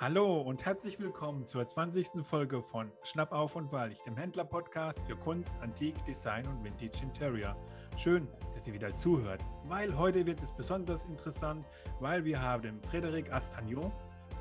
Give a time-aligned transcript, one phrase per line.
[0.00, 2.24] Hallo und herzlich willkommen zur 20.
[2.24, 7.56] Folge von Schnapp auf und wahrlich, dem Händler-Podcast für Kunst, Antik, Design und Vintage Interior.
[7.96, 11.64] Schön, dass ihr wieder zuhört, weil heute wird es besonders interessant,
[12.00, 13.92] weil wir haben Frédéric Astagnon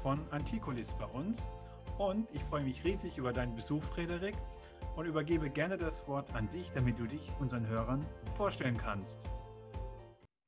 [0.01, 1.47] von Anticolis bei uns
[1.99, 4.33] und ich freue mich riesig über deinen Besuch, Frédéric,
[4.95, 8.03] und übergebe gerne das Wort an dich, damit du dich unseren Hörern
[8.35, 9.27] vorstellen kannst.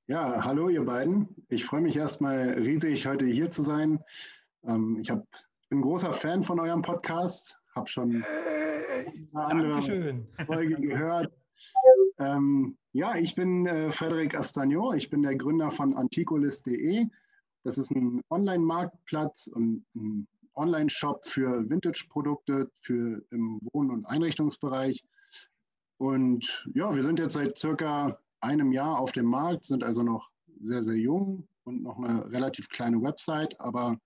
[0.08, 1.30] Ja, hallo ihr beiden.
[1.50, 4.04] Ich freue mich erstmal riesig, heute hier zu sein.
[4.68, 5.26] Ähm, ich, hab,
[5.62, 8.24] ich bin ein großer Fan von eurem Podcast, habe schon
[9.34, 11.32] eine andere Folge gehört.
[12.18, 17.06] Ähm, ja, ich bin äh, Frederic Astagnon, ich bin der Gründer von anticolis.de.
[17.64, 25.04] Das ist ein Online-Marktplatz und ein Online-Shop für Vintage-Produkte für im Wohn- und Einrichtungsbereich.
[25.98, 30.30] Und ja, wir sind jetzt seit circa einem Jahr auf dem Markt, sind also noch
[30.60, 33.98] sehr, sehr jung und noch eine relativ kleine Website, aber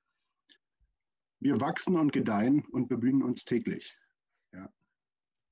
[1.40, 3.98] wir wachsen und gedeihen und bemühen uns täglich.
[4.52, 4.70] Ja,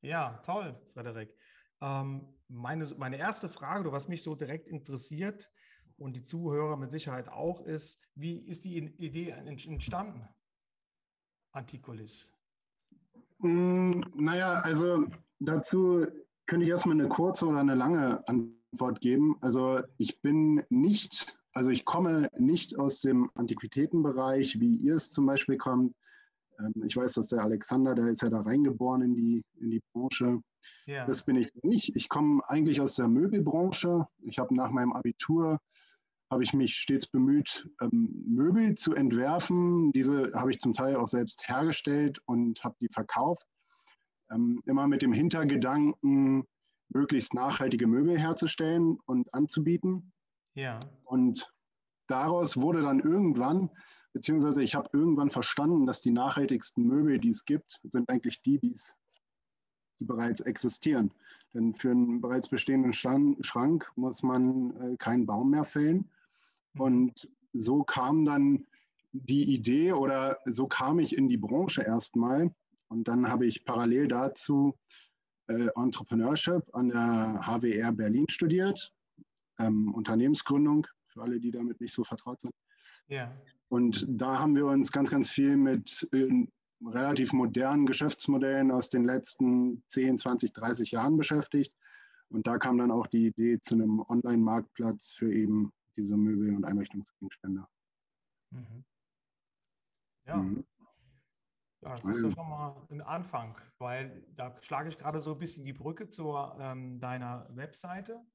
[0.02, 1.34] ja toll, Frederik.
[1.82, 5.50] Ähm, meine, meine erste Frage, was mich so direkt interessiert
[5.98, 10.28] und die Zuhörer mit Sicherheit auch, ist, wie ist die Idee entstanden,
[11.52, 12.30] Antikolis?
[13.40, 15.06] Mm, naja, also
[15.40, 16.06] dazu
[16.46, 19.38] könnte ich erstmal eine kurze oder eine lange Antwort geben.
[19.42, 25.26] Also ich bin nicht, also ich komme nicht aus dem Antiquitätenbereich, wie ihr es zum
[25.26, 25.96] Beispiel kommt.
[26.60, 29.82] Ähm, ich weiß, dass der Alexander, der ist ja da reingeboren in die, in die
[29.92, 30.40] Branche.
[30.86, 31.08] Ja.
[31.08, 31.96] Das bin ich nicht.
[31.96, 34.08] Ich komme eigentlich aus der Möbelbranche.
[34.20, 35.60] Ich habe nach meinem Abitur
[36.30, 39.92] habe ich mich stets bemüht, ähm, Möbel zu entwerfen.
[39.94, 43.48] Diese habe ich zum Teil auch selbst hergestellt und habe die verkauft.
[44.30, 46.44] Ähm, immer mit dem Hintergedanken,
[46.90, 50.12] möglichst nachhaltige Möbel herzustellen und anzubieten.
[50.58, 50.80] Ja.
[51.06, 51.54] Und
[52.08, 53.70] daraus wurde dann irgendwann,
[54.14, 58.58] beziehungsweise ich habe irgendwann verstanden, dass die nachhaltigsten Möbel, die es gibt, sind eigentlich die,
[58.58, 58.76] die
[60.00, 61.14] bereits existieren.
[61.54, 66.10] Denn für einen bereits bestehenden Schrank muss man äh, keinen Baum mehr fällen.
[66.74, 66.82] Mhm.
[66.82, 68.66] Und so kam dann
[69.12, 72.52] die Idee oder so kam ich in die Branche erstmal.
[72.90, 74.76] Und dann habe ich parallel dazu
[75.48, 78.92] äh, Entrepreneurship an der HWR Berlin studiert,
[79.60, 82.54] ähm, Unternehmensgründung, für alle, die damit nicht so vertraut sind.
[83.08, 83.36] Ja.
[83.70, 86.48] Und da haben wir uns ganz, ganz viel mit äh,
[86.86, 91.74] relativ modernen Geschäftsmodellen aus den letzten 10, 20, 30 Jahren beschäftigt.
[92.30, 96.66] Und da kam dann auch die Idee zu einem Online-Marktplatz für eben diese Möbel- und
[96.66, 97.66] Einrichtungsgegenstände.
[98.52, 98.84] Mhm.
[100.26, 100.38] Ja.
[100.38, 100.66] Mhm.
[101.82, 105.40] Ja, das ist ja schon mal ein Anfang, weil da schlage ich gerade so ein
[105.40, 108.26] bisschen die Brücke zu ähm, deiner Webseite.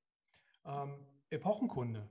[0.64, 2.08] Ähm, Epochenkunde,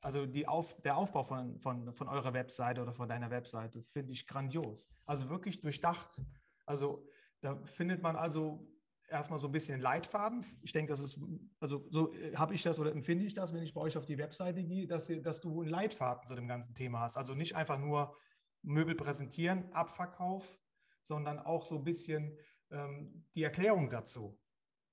[0.00, 4.26] also Auf, der Aufbau von, von, von eurer Webseite oder von deiner Webseite finde ich
[4.26, 4.90] grandios.
[5.06, 6.20] Also wirklich durchdacht.
[6.66, 7.08] Also
[7.40, 8.68] da findet man also
[9.08, 10.44] erstmal so ein bisschen Leitfaden.
[10.62, 11.18] Ich denke, das ist,
[11.60, 14.04] also so äh, habe ich das oder empfinde ich das, wenn ich bei euch auf
[14.04, 17.16] die Webseite gehe, dass, dass du einen Leitfaden zu dem ganzen Thema hast.
[17.16, 18.16] Also nicht einfach nur
[18.62, 20.58] Möbel präsentieren, Abverkauf,
[21.02, 22.36] sondern auch so ein bisschen
[22.70, 24.38] ähm, die Erklärung dazu.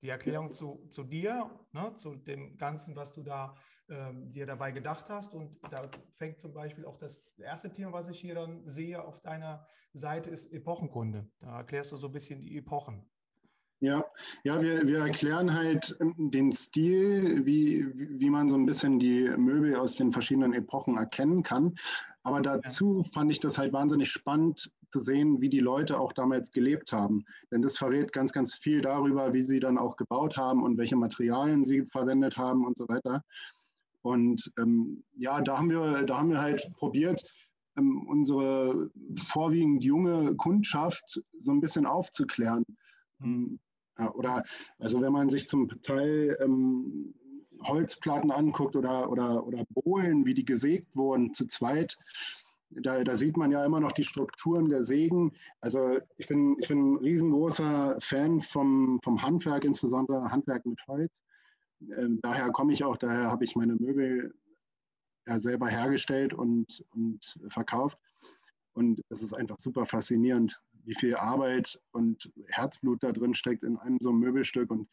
[0.02, 3.54] Die Erklärung zu, zu dir, ne, zu dem Ganzen, was du da
[3.88, 5.34] ähm, dir dabei gedacht hast.
[5.34, 9.20] Und da fängt zum Beispiel auch das erste Thema, was ich hier dann sehe auf
[9.20, 11.28] deiner Seite, ist Epochenkunde.
[11.38, 13.08] Da erklärst du so ein bisschen die Epochen.
[13.82, 14.04] Ja,
[14.44, 19.28] ja wir, wir erklären halt ähm, den Stil, wie, wie man so ein bisschen die
[19.36, 21.74] Möbel aus den verschiedenen Epochen erkennen kann.
[22.22, 26.52] Aber dazu fand ich das halt wahnsinnig spannend zu sehen, wie die Leute auch damals
[26.52, 27.24] gelebt haben.
[27.50, 30.96] Denn das verrät ganz, ganz viel darüber, wie sie dann auch gebaut haben und welche
[30.96, 33.24] Materialien sie verwendet haben und so weiter.
[34.02, 37.24] Und ähm, ja, da haben wir, da haben wir halt probiert,
[37.76, 42.64] ähm, unsere vorwiegend junge Kundschaft so ein bisschen aufzuklären.
[43.18, 43.58] Mhm.
[43.98, 44.42] Ja, oder
[44.78, 47.14] also wenn man sich zum Teil ähm,
[47.62, 51.96] Holzplatten anguckt oder, oder, oder Bohlen, wie die gesägt wurden zu zweit,
[52.80, 55.32] da, da, sieht man ja immer noch die Strukturen der Sägen.
[55.60, 61.12] Also ich bin, ich bin ein riesengroßer Fan vom, vom Handwerk, insbesondere Handwerk mit Holz.
[61.80, 64.34] Ähm, daher komme ich auch, daher habe ich meine Möbel
[65.26, 67.98] ja selber hergestellt und, und verkauft.
[68.74, 73.76] Und es ist einfach super faszinierend, wie viel Arbeit und Herzblut da drin steckt in
[73.76, 74.70] einem so einem Möbelstück.
[74.70, 74.88] Und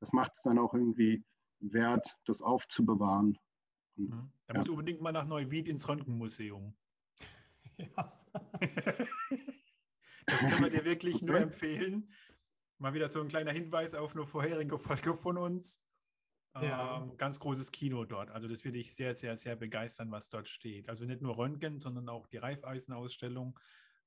[0.00, 1.22] das macht es dann auch irgendwie
[1.60, 3.38] wert, das aufzubewahren.
[3.96, 4.30] Mhm.
[4.46, 4.60] Da ja.
[4.60, 6.74] muss unbedingt mal nach Neuwied ins Röntgenmuseum.
[7.96, 8.20] Ja.
[10.26, 11.24] das können wir dir wirklich okay.
[11.24, 12.08] nur empfehlen.
[12.78, 15.82] Mal wieder so ein kleiner Hinweis auf eine vorherige Folge von uns.
[16.54, 17.02] Ja.
[17.02, 18.30] Ähm, ganz großes Kino dort.
[18.30, 20.88] Also das würde ich sehr, sehr, sehr begeistern, was dort steht.
[20.88, 23.58] Also nicht nur Röntgen, sondern auch die Reifeisenausstellung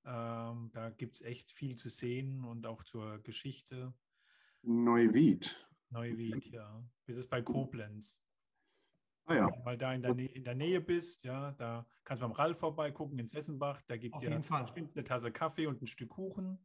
[0.05, 3.93] Ähm, da gibt es echt viel zu sehen und auch zur Geschichte.
[4.61, 5.55] Neuwied.
[5.89, 6.83] Neuwied, ja.
[7.05, 8.22] Bis es bei Koblenz.
[9.25, 9.49] Ah ja.
[9.63, 12.59] Weil da in der, Nä in der Nähe bist, ja, da kannst du beim Ralf
[12.59, 13.81] vorbeigucken in Sessenbach.
[13.87, 14.61] Da gibt Auf dir jeden Fall.
[14.61, 16.59] bestimmt eine Tasse Kaffee und ein Stück Kuchen.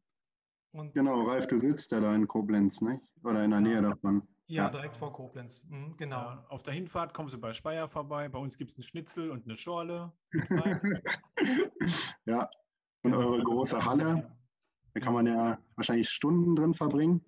[0.72, 3.00] Und Genau, Ralf, du sitzt ja da in Koblenz, nicht?
[3.24, 4.26] Oder in der Nähe davon.
[4.48, 4.70] ja, Ja.
[4.70, 5.62] direkt vor Koblenz.
[5.68, 6.16] Mhm, genau.
[6.16, 8.28] Ja, auf der Hinfahrt kommst du bei Speyer vorbei.
[8.28, 10.12] Bei uns gibt es einen Schnitzel und eine Schorle.
[12.26, 12.50] ja.
[13.02, 14.36] Und eure große Halle,
[14.94, 17.24] da kann man ja wahrscheinlich Stunden drin verbringen.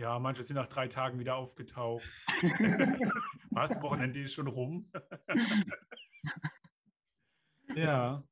[0.00, 2.08] Ja, manche sind nach drei Tagen wieder aufgetaucht.
[3.50, 3.82] Was?
[3.82, 4.90] Wochenende ist schon rum.
[7.74, 8.24] ja,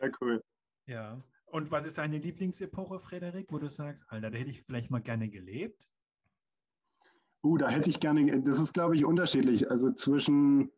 [0.00, 0.44] Ja, cool.
[0.84, 1.24] ja.
[1.46, 5.00] Und was ist deine Lieblingsepoche, Frederik, wo du sagst, Alter, da hätte ich vielleicht mal
[5.00, 5.88] gerne gelebt?
[7.42, 9.70] Uh, da hätte ich gerne, das ist, glaube ich, unterschiedlich.
[9.70, 10.70] Also zwischen,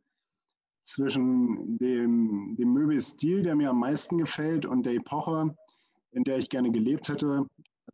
[0.85, 5.57] zwischen dem, dem Möbelstil, der mir am meisten gefällt, und der Epoche,
[6.13, 7.47] in der ich gerne gelebt hätte.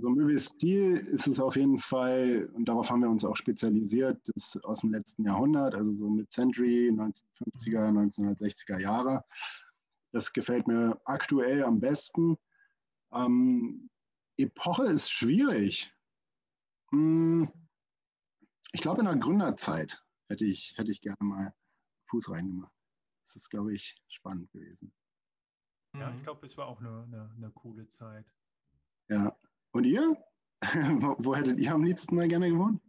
[0.02, 4.56] Also Möbelstil ist es auf jeden Fall, und darauf haben wir uns auch spezialisiert, das
[4.56, 9.24] ist aus dem letzten Jahrhundert, also so mit Century, 1950er, 1960er Jahre.
[10.10, 12.36] Das gefällt mir aktuell am besten.
[13.12, 13.90] Ähm,
[14.36, 15.94] Epoche ist schwierig.
[16.90, 17.48] Hm,
[18.72, 21.54] ich glaube, in der Gründerzeit hätte ich, hätte ich gerne mal
[22.06, 22.72] Fuß reingemacht.
[23.22, 24.92] Das ist, glaube ich, spannend gewesen.
[25.94, 26.16] Ja, Mhm.
[26.16, 28.26] ich glaube, es war auch eine, eine, eine coole Zeit.
[29.08, 29.36] Ja.
[29.72, 30.16] Und ihr?
[30.62, 32.80] wo, wo hättet ihr am liebsten mal gerne gewohnt?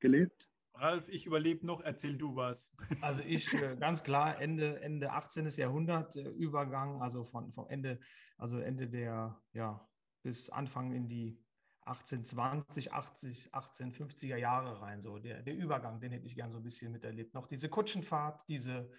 [0.00, 0.48] Gelebt?
[0.74, 2.72] Ralf, ich überlebe noch, erzähl du was.
[3.02, 5.48] Also ich äh, ganz klar Ende, Ende 18.
[5.48, 7.98] Jahrhundert äh, Übergang, also von, vom Ende,
[8.36, 9.88] also Ende der, ja,
[10.22, 11.40] bis Anfang in die
[11.84, 15.00] 1820, 80, 1850er Jahre rein.
[15.00, 17.34] So der, der Übergang, den hätte ich gern so ein bisschen miterlebt.
[17.34, 18.90] Noch diese Kutschenfahrt, diese,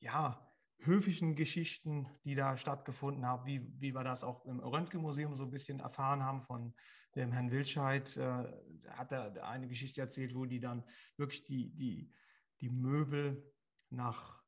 [0.00, 0.47] ja,
[0.80, 5.50] höfischen Geschichten, die da stattgefunden haben, wie, wie wir das auch im Röntgenmuseum so ein
[5.50, 6.74] bisschen erfahren haben von
[7.14, 8.44] dem Herrn Wildscheid, äh,
[8.90, 10.84] hat er eine Geschichte erzählt, wo die dann
[11.16, 12.12] wirklich die, die,
[12.60, 13.52] die Möbel
[13.90, 14.42] nach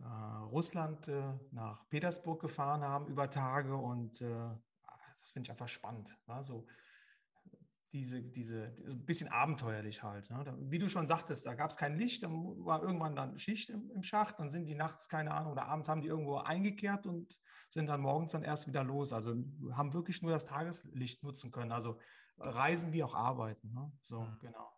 [0.00, 4.50] äh, Russland, äh, nach Petersburg gefahren haben über Tage und äh,
[5.18, 6.16] das finde ich einfach spannend.
[6.28, 6.42] Ja?
[6.42, 6.66] So,
[7.92, 10.30] diese, diese, so ein bisschen abenteuerlich halt.
[10.30, 10.42] Ne?
[10.44, 13.70] Da, wie du schon sagtest, da gab es kein Licht, dann war irgendwann dann Schicht
[13.70, 17.06] im, im Schacht, dann sind die nachts, keine Ahnung, oder abends haben die irgendwo eingekehrt
[17.06, 17.38] und
[17.70, 19.12] sind dann morgens dann erst wieder los.
[19.12, 19.34] Also
[19.72, 21.72] haben wirklich nur das Tageslicht nutzen können.
[21.72, 21.98] Also
[22.38, 23.72] reisen wie auch arbeiten.
[23.72, 23.90] Ne?
[24.02, 24.38] So, Mhm.
[24.40, 24.70] genau.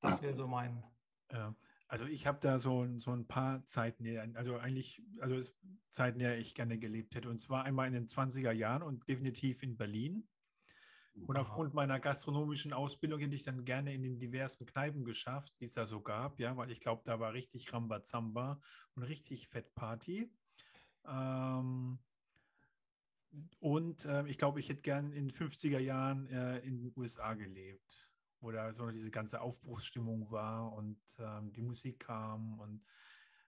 [0.00, 0.82] Das wäre so mein.
[1.30, 1.54] Ja,
[1.88, 5.38] also ich habe da so, so ein paar Zeiten, die- also eigentlich, also
[5.90, 7.30] Zeiten, der ich gerne gelebt hätte.
[7.30, 10.28] Und zwar einmal in den 20er Jahren und definitiv in Berlin.
[11.14, 15.66] Und aufgrund meiner gastronomischen Ausbildung hätte ich dann gerne in den diversen Kneipen geschafft, die
[15.66, 18.60] es da so gab, ja, weil ich glaube, da war richtig Rambazamba
[18.94, 20.32] und richtig Fettparty.
[21.06, 21.98] Ähm,
[23.60, 27.34] und ähm, ich glaube, ich hätte gern in den 50er Jahren äh, in den USA
[27.34, 28.08] gelebt,
[28.40, 32.82] wo da so diese ganze Aufbruchsstimmung war und ähm, die Musik kam und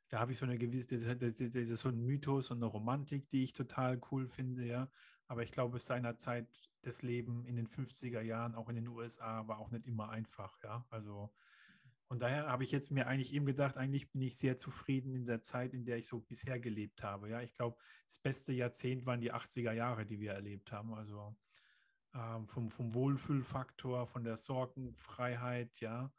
[0.08, 3.42] da habe ich so eine gewisse, das, ist so ein Mythos und eine Romantik, die
[3.42, 4.88] ich total cool finde, ja.
[5.26, 6.46] Aber ich glaube, seinerzeit
[6.86, 10.58] das Leben in den 50er Jahren, auch in den USA, war auch nicht immer einfach,
[10.62, 10.86] ja.
[10.90, 11.32] Also
[12.06, 15.26] von daher habe ich jetzt mir eigentlich eben gedacht, eigentlich bin ich sehr zufrieden in
[15.26, 17.30] der Zeit, in der ich so bisher gelebt habe.
[17.30, 20.92] Ja, ich glaube, das beste Jahrzehnt waren die 80er Jahre, die wir erlebt haben.
[20.94, 21.34] Also
[22.14, 26.12] ähm, vom, vom Wohlfühlfaktor, von der Sorgenfreiheit, ja.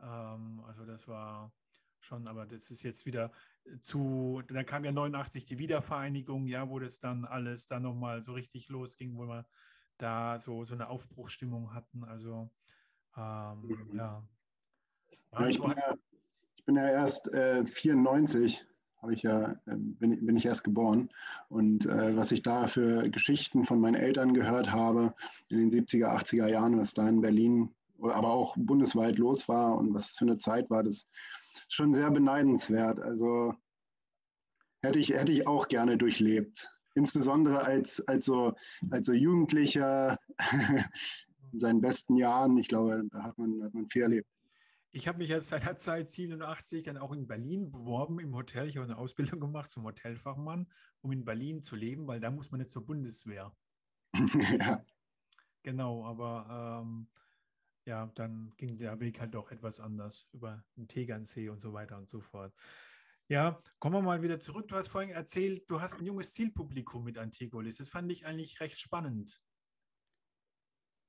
[0.00, 1.52] Ähm, also das war
[2.00, 3.30] schon, aber das ist jetzt wieder
[3.80, 8.32] zu, dann kam ja 89 die Wiedervereinigung, ja, wo das dann alles dann nochmal so
[8.32, 9.46] richtig losging, wo wir
[9.98, 12.04] da so, so eine Aufbruchsstimmung hatten.
[12.04, 12.50] Also
[13.16, 13.96] ähm, Mhm.
[13.96, 14.22] ja.
[15.32, 15.94] Ja, ich, so bin ja,
[16.56, 18.66] ich bin ja erst äh, 94,
[19.02, 21.10] habe ich ja, äh, bin, bin ich erst geboren.
[21.48, 25.14] Und äh, was ich da für Geschichten von meinen Eltern gehört habe
[25.48, 29.94] in den 70er, 80er Jahren, was da in Berlin, aber auch bundesweit los war und
[29.94, 31.08] was es für eine Zeit war, das ist
[31.68, 33.00] schon sehr beneidenswert.
[33.00, 33.54] Also
[34.82, 36.75] hätte ich, hätte ich auch gerne durchlebt.
[36.96, 38.54] Insbesondere als, als, so,
[38.90, 40.18] als so Jugendlicher
[41.52, 42.56] in seinen besten Jahren.
[42.56, 44.26] Ich glaube, da hat man, hat man viel erlebt.
[44.92, 48.66] Ich habe mich jetzt seinerzeit 87 dann auch in Berlin beworben im Hotel.
[48.66, 50.66] Ich habe eine Ausbildung gemacht zum Hotelfachmann,
[51.02, 53.54] um in Berlin zu leben, weil da muss man nicht zur Bundeswehr.
[54.58, 54.82] ja.
[55.62, 57.08] Genau, aber ähm,
[57.84, 61.98] ja, dann ging der Weg halt doch etwas anders über den Tegernsee und so weiter
[61.98, 62.54] und so fort.
[63.28, 64.68] Ja, kommen wir mal wieder zurück.
[64.68, 67.78] Du hast vorhin erzählt, du hast ein junges Zielpublikum mit Antigolis.
[67.78, 69.40] Das fand ich eigentlich recht spannend.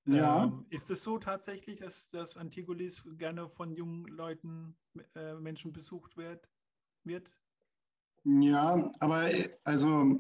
[0.06, 0.46] Ja.
[0.46, 4.76] Ähm, ist es so tatsächlich, dass, dass Antigolis gerne von jungen Leuten,
[5.16, 6.50] äh, Menschen besucht wird?
[7.04, 7.38] wird?
[8.24, 10.20] Ja, aber äh, also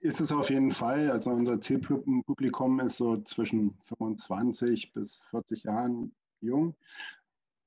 [0.00, 1.10] ist es auf jeden Fall.
[1.10, 6.76] Also unser Zielpublikum ist so zwischen 25 bis 40 Jahren jung.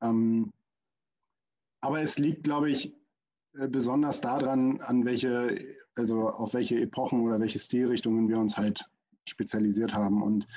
[0.01, 0.51] Ähm,
[1.81, 2.93] aber es liegt, glaube ich,
[3.53, 8.85] besonders daran, an welche, also auf welche Epochen oder welche Stilrichtungen wir uns halt
[9.27, 10.21] spezialisiert haben.
[10.21, 10.47] Und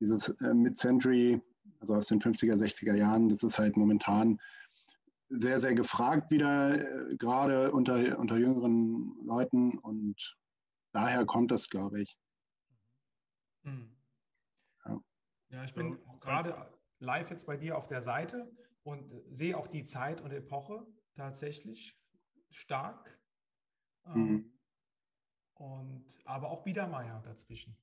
[0.00, 1.40] dieses äh, Mid-Century,
[1.80, 4.38] also aus den 50er, 60er Jahren, das ist halt momentan
[5.28, 9.78] sehr, sehr gefragt wieder, äh, gerade unter, unter jüngeren Leuten.
[9.78, 10.36] Und
[10.92, 12.16] daher kommt das, glaube ich.
[13.64, 13.90] Hm.
[14.84, 15.00] Ja.
[15.50, 15.64] ja.
[15.64, 18.50] ich bin ja, gerade live jetzt bei dir auf der Seite
[18.84, 20.86] und sehe auch die Zeit und Epoche
[21.16, 21.98] tatsächlich
[22.50, 23.18] stark.
[24.06, 24.52] Ähm, mhm.
[25.54, 27.76] Und aber auch Biedermeier dazwischen.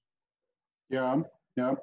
[0.89, 1.24] Ja,
[1.55, 1.82] ja.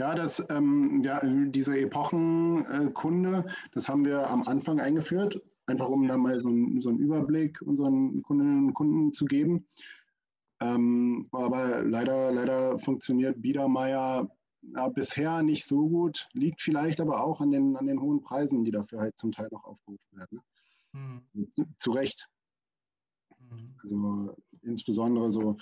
[0.00, 6.16] Ja, das, ähm, ja, diese Epochenkunde, das haben wir am Anfang eingeführt, einfach um da
[6.16, 9.66] mal so, so einen Überblick unseren Kundinnen und Kunden zu geben.
[10.60, 14.30] Ähm, aber leider, leider funktioniert Biedermeier
[14.62, 18.64] ja, bisher nicht so gut, liegt vielleicht aber auch an den, an den hohen Preisen,
[18.64, 20.40] die dafür halt zum Teil noch aufgerufen werden.
[20.92, 21.26] Mhm.
[21.78, 22.28] Zu Recht.
[23.38, 23.76] Mhm.
[23.82, 25.58] Also insbesondere so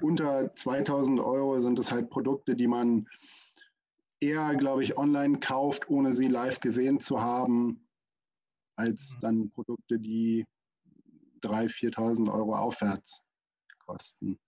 [0.00, 3.08] unter 2000 Euro sind es halt Produkte, die man
[4.20, 7.88] eher, glaube ich, online kauft, ohne sie live gesehen zu haben,
[8.76, 9.20] als mhm.
[9.20, 10.46] dann Produkte, die
[11.42, 13.22] 3.000, 4.000 Euro aufwärts
[13.78, 14.38] kosten.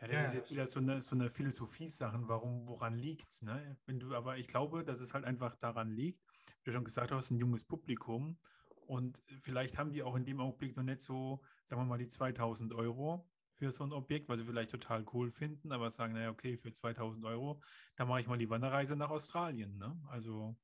[0.00, 0.24] Ja, das ja.
[0.24, 3.42] ist jetzt wieder so eine, so eine Philosophie-Sache, warum, woran liegt es?
[3.42, 3.76] Ne?
[3.86, 6.20] Wenn du, aber ich glaube, dass es halt einfach daran liegt,
[6.62, 8.38] wie du schon gesagt hast, ein junges Publikum
[8.86, 12.06] und vielleicht haben die auch in dem Augenblick noch nicht so, sagen wir mal, die
[12.06, 16.30] 2000 Euro für so ein Objekt, was sie vielleicht total cool finden, aber sagen, naja,
[16.30, 17.60] okay, für 2000 Euro,
[17.96, 19.78] da mache ich mal die Wanderreise nach Australien.
[19.78, 19.98] Ne?
[20.08, 20.56] Also,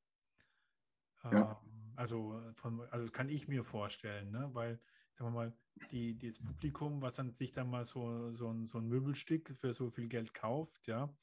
[1.25, 1.61] ja.
[1.64, 4.50] ähm, also, von, also das kann ich mir vorstellen, ne?
[4.52, 4.81] weil,
[5.12, 5.57] sagen wir mal,
[5.91, 9.73] die, das Publikum, was dann sich dann mal so, so, ein, so ein Möbelstück für
[9.73, 11.14] so viel Geld kauft, ja,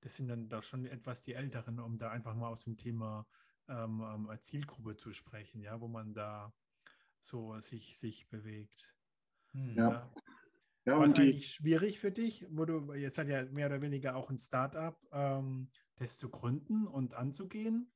[0.00, 3.26] das sind dann da schon etwas die Älteren, um da einfach mal aus dem Thema
[3.68, 6.52] ähm, ähm Zielgruppe zu sprechen, ja, wo man da
[7.20, 8.94] so sich, sich bewegt.
[9.52, 9.90] Hm, ja.
[9.90, 10.12] ja.
[10.88, 14.16] Ja, War es eigentlich schwierig für dich, wo du jetzt hat ja mehr oder weniger
[14.16, 17.92] auch ein Startup, ähm, das zu gründen und anzugehen?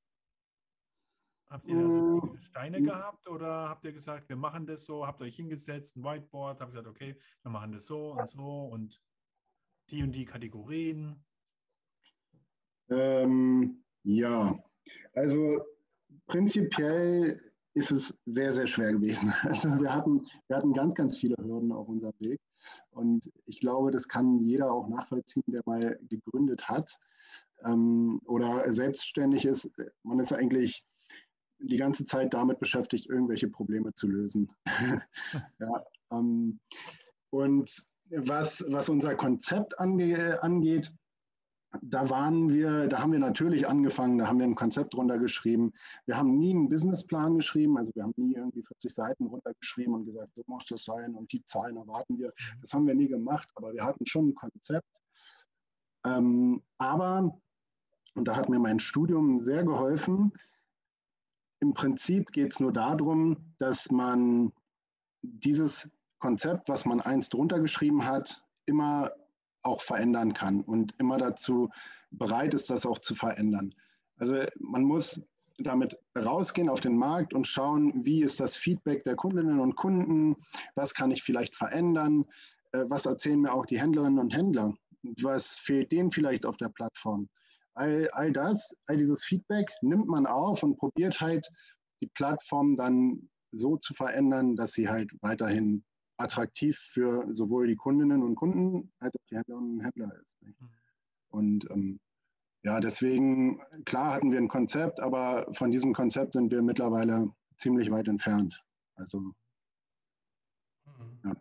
[1.46, 2.84] Habt ihr da so mm, Steine mm.
[2.84, 5.06] gehabt oder habt ihr gesagt, wir machen das so?
[5.06, 8.64] Habt ihr euch hingesetzt, ein Whiteboard, habt gesagt, okay, wir machen das so und so
[8.66, 9.00] und
[9.88, 11.24] die und die Kategorien?
[12.90, 14.62] Ähm, ja,
[15.14, 15.60] also
[16.26, 17.40] prinzipiell
[17.74, 19.32] ist es sehr, sehr schwer gewesen.
[19.42, 22.40] Also wir hatten, wir hatten ganz, ganz viele Hürden auf unserem Weg.
[22.90, 26.98] Und ich glaube, das kann jeder auch nachvollziehen, der mal gegründet hat
[27.64, 29.70] ähm, oder selbstständig ist.
[30.02, 30.84] Man ist eigentlich
[31.58, 34.52] die ganze Zeit damit beschäftigt, irgendwelche Probleme zu lösen.
[35.58, 36.60] ja, ähm,
[37.30, 37.70] und
[38.10, 40.92] was, was unser Konzept ange angeht,
[41.80, 45.72] da waren wir, da haben wir natürlich angefangen, da haben wir ein Konzept runtergeschrieben.
[46.04, 50.04] Wir haben nie einen Businessplan geschrieben, also wir haben nie irgendwie 40 Seiten runtergeschrieben und
[50.04, 52.28] gesagt, so muss das sein und die Zahlen erwarten wir.
[52.28, 52.60] Mhm.
[52.60, 55.00] Das haben wir nie gemacht, aber wir hatten schon ein Konzept.
[56.04, 57.38] Ähm, aber,
[58.14, 60.32] und da hat mir mein Studium sehr geholfen,
[61.60, 64.52] im Prinzip geht es nur darum, dass man
[65.22, 65.88] dieses
[66.18, 69.12] Konzept, was man einst runtergeschrieben hat, immer
[69.62, 71.70] auch verändern kann und immer dazu
[72.10, 73.74] bereit ist, das auch zu verändern.
[74.16, 75.20] Also man muss
[75.58, 80.36] damit rausgehen auf den Markt und schauen, wie ist das Feedback der Kundinnen und Kunden,
[80.74, 82.24] was kann ich vielleicht verändern,
[82.72, 84.74] äh, was erzählen mir auch die Händlerinnen und Händler,
[85.22, 87.28] was fehlt denen vielleicht auf der Plattform.
[87.74, 91.48] All, all das, all dieses Feedback nimmt man auf und probiert halt
[92.00, 95.84] die Plattform dann so zu verändern, dass sie halt weiterhin
[96.22, 100.42] attraktiv für sowohl die Kundinnen und Kunden als auch die Händlerinnen und Händler ist.
[100.42, 100.68] Mhm.
[101.28, 102.00] Und ähm,
[102.64, 107.90] ja, deswegen, klar hatten wir ein Konzept, aber von diesem Konzept sind wir mittlerweile ziemlich
[107.90, 108.62] weit entfernt.
[108.94, 109.34] Also, mhm.
[111.24, 111.36] ja.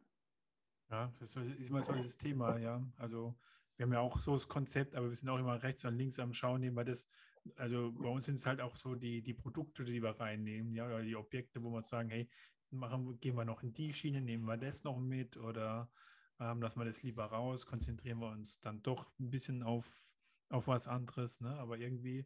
[0.89, 2.83] Ja, das ist immer so dieses Thema, ja.
[2.97, 3.35] Also,
[3.77, 6.19] wir haben ja auch so das Konzept, aber wir sind auch immer rechts und links
[6.19, 7.07] am Schauen, nehmen wir das,
[7.55, 10.85] also bei uns sind es halt auch so die, die Produkte, die wir reinnehmen, ja,
[10.85, 12.29] oder die Objekte, wo wir sagen, hey,
[12.71, 15.89] machen, gehen wir noch in die Schiene, nehmen wir das noch mit oder
[16.39, 20.11] ähm, lassen wir das lieber raus, konzentrieren wir uns dann doch ein bisschen auf,
[20.49, 21.41] auf was anderes.
[21.41, 21.55] Ne?
[21.57, 22.25] Aber irgendwie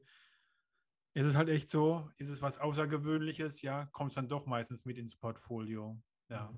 [1.14, 4.86] ist es halt echt so, ist es was Außergewöhnliches, ja, kommt es dann doch meistens
[4.86, 5.98] mit ins Portfolio.
[6.30, 6.54] Ja.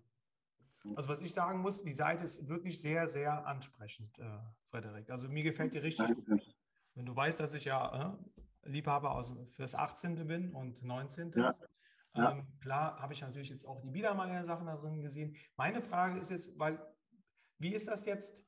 [0.96, 4.40] Also was ich sagen muss, die Seite ist wirklich sehr, sehr ansprechend, äh,
[4.70, 5.10] Frederik.
[5.10, 6.56] Also mir gefällt die richtig gut.
[6.94, 8.16] Wenn du weißt, dass ich ja
[8.64, 10.28] äh, Liebhaber aus, fürs 18.
[10.28, 11.32] bin und 19.
[11.36, 11.56] Ja.
[12.18, 12.32] Ja.
[12.32, 15.36] Ähm, klar habe ich natürlich jetzt auch die Biedermeier-Sachen da drin gesehen.
[15.56, 16.80] Meine Frage ist jetzt, weil
[17.60, 18.44] Wie ist das jetzt?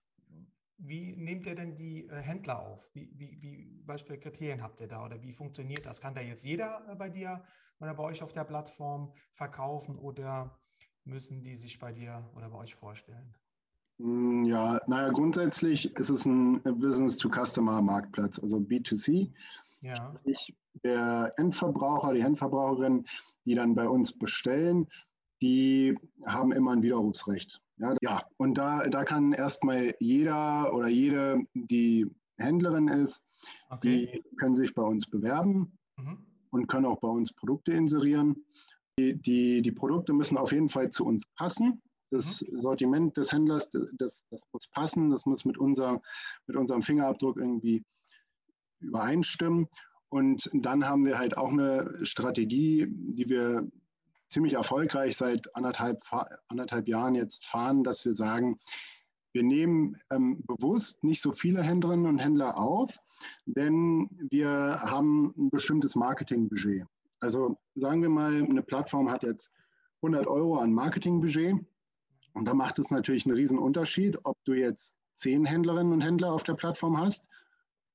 [0.77, 2.89] Wie nehmt ihr denn die äh, Händler auf?
[2.93, 5.99] Wie, wie, wie, was für Kriterien habt ihr da oder wie funktioniert das?
[5.99, 7.43] Kann da jetzt jeder äh, bei dir
[7.79, 10.59] oder bei euch auf der Plattform verkaufen oder
[11.05, 13.35] müssen die sich bei dir oder bei euch vorstellen?
[13.99, 19.33] Hm, ja, naja, grundsätzlich ist es ein Business-to-Customer-Marktplatz, also B2C.
[19.81, 20.15] Ja.
[20.23, 23.05] Ich, der Endverbraucher, die Endverbraucherin,
[23.45, 24.87] die dann bei uns bestellen,
[25.41, 27.61] die haben immer ein Widerrufsrecht.
[27.77, 32.07] Ja, ja, und da, da kann erstmal jeder oder jede, die
[32.37, 33.23] Händlerin ist,
[33.69, 34.11] okay.
[34.11, 36.25] die können sich bei uns bewerben mhm.
[36.51, 38.45] und können auch bei uns Produkte inserieren.
[38.97, 41.81] Die, die, die Produkte müssen auf jeden Fall zu uns passen.
[42.11, 42.59] Das mhm.
[42.59, 46.01] Sortiment des Händlers, das, das muss passen, das muss mit, unser,
[46.47, 47.83] mit unserem Fingerabdruck irgendwie
[48.81, 49.67] übereinstimmen.
[50.09, 53.67] Und dann haben wir halt auch eine Strategie, die wir
[54.27, 56.01] ziemlich erfolgreich seit anderthalb,
[56.47, 58.59] anderthalb Jahren jetzt fahren, dass wir sagen,
[59.31, 62.97] wir nehmen ähm, bewusst nicht so viele Händlerinnen und Händler auf,
[63.45, 66.87] denn wir haben ein bestimmtes Marketingbudget.
[67.19, 69.51] Also sagen wir mal, eine Plattform hat jetzt
[69.97, 71.55] 100 Euro an Marketingbudget
[72.33, 76.33] und da macht es natürlich einen riesen Unterschied, ob du jetzt 10 Händlerinnen und Händler
[76.33, 77.23] auf der Plattform hast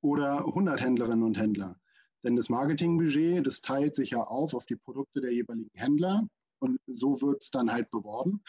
[0.02, 1.76] oder 100 Händlerinnen und Händler.
[2.24, 6.26] Denn das Marketingbudget, das teilt sich ja auf auf die Produkte der jeweiligen Händler
[6.58, 8.42] und so wird es dann halt beworben.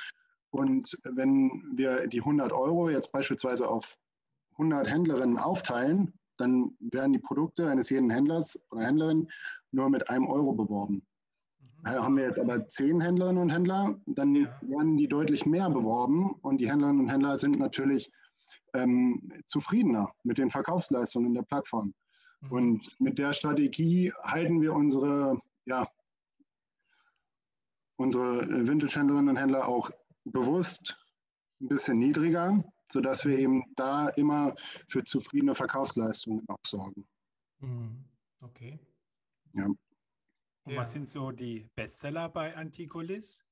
[0.49, 3.97] Und wenn wir die 100 Euro jetzt beispielsweise auf
[4.53, 9.27] 100 Händlerinnen aufteilen, dann werden die Produkte eines jeden Händlers oder Händlerin
[9.71, 11.05] nur mit einem Euro beworben.
[11.59, 11.89] Mhm.
[11.89, 14.59] Haben wir jetzt aber zehn Händlerinnen und Händler, dann ja.
[14.61, 18.09] werden die deutlich mehr beworben und die Händlerinnen und Händler sind natürlich
[18.73, 21.93] ähm, zufriedener mit den Verkaufsleistungen der Plattform.
[22.41, 22.51] Mhm.
[22.51, 25.89] Und mit der Strategie halten wir unsere, ja,
[27.97, 29.89] unsere Vintage-Händlerinnen und Händler auch
[30.25, 30.97] bewusst
[31.61, 34.55] ein bisschen niedriger, sodass wir eben da immer
[34.87, 37.07] für zufriedene Verkaufsleistungen auch sorgen.
[37.59, 38.03] Mhm.
[38.41, 38.79] Okay.
[39.53, 39.65] Ja.
[39.65, 43.45] Und was sind so die Bestseller bei Anticolis?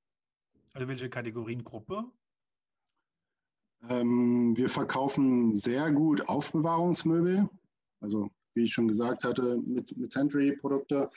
[0.73, 2.11] Also welche Kategoriengruppe?
[3.89, 7.49] Ähm, wir verkaufen sehr gut Aufbewahrungsmöbel,
[7.99, 11.09] also wie ich schon gesagt hatte, mit, mit Century-Produkte.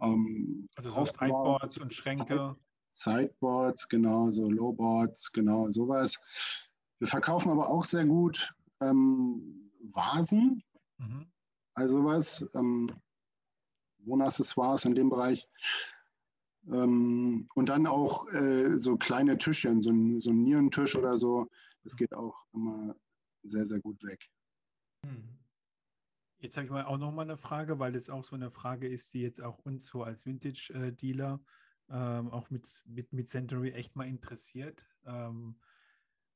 [0.00, 2.56] Ähm, also so Sideboards und Schränke.
[2.90, 6.18] Sideboards, genau, so Lowboards, genau, sowas.
[6.98, 10.62] Wir verkaufen aber auch sehr gut ähm, Vasen,
[10.98, 11.26] mhm.
[11.74, 12.90] also was, ähm,
[13.98, 15.48] Wohnaccessoires in dem Bereich.
[16.66, 21.48] Ähm, und dann auch äh, so kleine Tischchen, so ein, so ein Nierentisch oder so,
[21.84, 22.94] das geht auch immer
[23.42, 24.28] sehr, sehr gut weg.
[25.04, 25.38] Mhm.
[26.40, 28.86] Jetzt habe ich mal auch noch mal eine Frage, weil das auch so eine Frage
[28.86, 31.40] ist, die jetzt auch uns so als Vintage-Dealer
[31.90, 34.86] ähm, auch mit, mit, mit Century echt mal interessiert.
[35.04, 35.56] Ähm,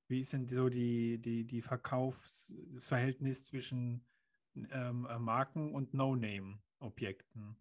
[0.09, 4.05] wie ist denn so die, die, die Verkaufsverhältnis zwischen
[4.55, 7.57] ähm, Marken und No-Name-Objekten?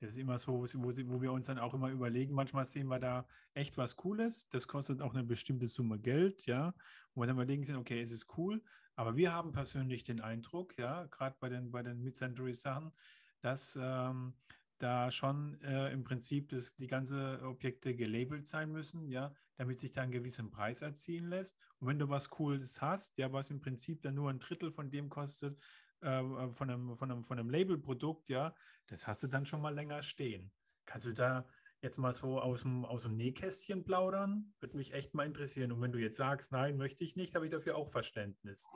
[0.00, 2.98] Das ist immer so, wo, wo wir uns dann auch immer überlegen, manchmal sehen wir
[2.98, 6.74] da echt was Cooles, das kostet auch eine bestimmte Summe Geld, ja,
[7.14, 8.62] wir dann überlegen sind, okay, ist es cool,
[8.96, 12.92] aber wir haben persönlich den Eindruck, ja, gerade bei den, bei den Mid-Century-Sachen,
[13.40, 14.34] dass ähm,
[14.78, 19.92] da schon äh, im Prinzip das, die ganzen Objekte gelabelt sein müssen, ja, damit sich
[19.92, 21.58] da einen gewissen Preis erzielen lässt.
[21.78, 24.90] Und wenn du was Cooles hast, ja, was im Prinzip dann nur ein Drittel von
[24.90, 25.62] dem kostet,
[26.00, 28.54] äh, von einem, von einem, von einem Labelprodukt, ja,
[28.86, 30.52] das hast du dann schon mal länger stehen.
[30.84, 31.46] Kannst du da
[31.82, 34.52] jetzt mal so aus dem, aus dem Nähkästchen plaudern?
[34.60, 35.72] Würde mich echt mal interessieren.
[35.72, 38.66] Und wenn du jetzt sagst, nein, möchte ich nicht, habe ich dafür auch Verständnis.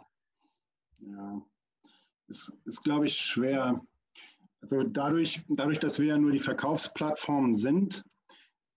[0.99, 1.43] Ja,
[2.29, 3.81] es ist, glaube ich, schwer.
[4.61, 8.05] Also dadurch, dadurch, dass wir ja nur die Verkaufsplattformen sind,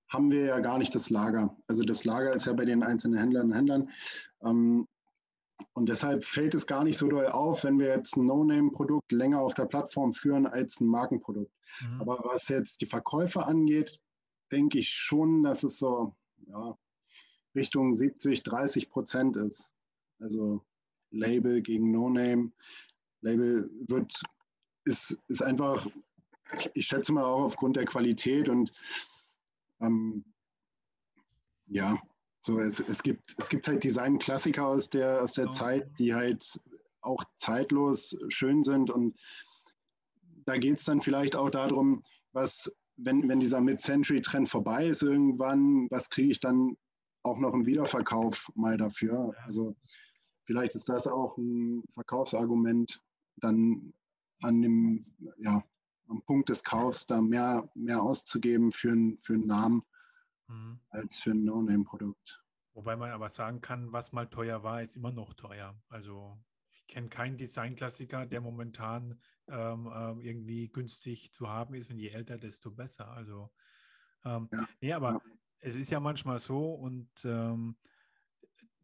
[0.09, 1.57] haben wir ja gar nicht das Lager.
[1.67, 3.89] Also das Lager ist ja bei den einzelnen Händlern und Händlern.
[4.43, 4.87] Ähm,
[5.73, 9.41] und deshalb fällt es gar nicht so doll auf, wenn wir jetzt ein No-Name-Produkt länger
[9.41, 11.51] auf der Plattform führen als ein Markenprodukt.
[11.81, 12.01] Mhm.
[12.01, 13.99] Aber was jetzt die Verkäufe angeht,
[14.53, 16.15] denke ich schon, dass es so
[16.47, 16.77] ja,
[17.55, 19.69] Richtung 70, 30 Prozent ist.
[20.19, 20.63] Also
[21.11, 22.51] Label gegen No-Name.
[23.21, 24.21] Label wird,
[24.85, 25.87] ist, ist einfach,
[26.73, 28.71] ich schätze mal auch aufgrund der Qualität und
[29.81, 30.23] ähm,
[31.67, 31.99] ja,
[32.39, 35.51] so es, es, gibt, es gibt halt Design-Klassiker aus der, aus der oh.
[35.51, 36.59] Zeit, die halt
[37.01, 39.17] auch zeitlos schön sind und
[40.45, 45.87] da geht es dann vielleicht auch darum, was wenn, wenn dieser Mid-Century-Trend vorbei ist irgendwann,
[45.89, 46.77] was kriege ich dann
[47.23, 49.33] auch noch im Wiederverkauf mal dafür?
[49.45, 49.75] Also
[50.45, 53.01] vielleicht ist das auch ein Verkaufsargument,
[53.37, 53.93] dann
[54.41, 55.03] an dem,
[55.37, 55.63] ja,
[56.09, 59.83] am Punkt des Kaufs da mehr, mehr auszugeben für, ein, für einen Namen
[60.47, 60.79] mhm.
[60.89, 62.43] als für ein No-Name-Produkt.
[62.73, 65.75] Wobei man aber sagen kann, was mal teuer war, ist immer noch teuer.
[65.89, 66.37] Also
[66.71, 72.09] ich kenne keinen Designklassiker, der momentan ähm, ähm, irgendwie günstig zu haben ist und je
[72.09, 73.09] älter, desto besser.
[73.09, 73.51] Also
[74.25, 75.21] ähm, ja, nee, aber ja.
[75.59, 77.75] es ist ja manchmal so und ähm,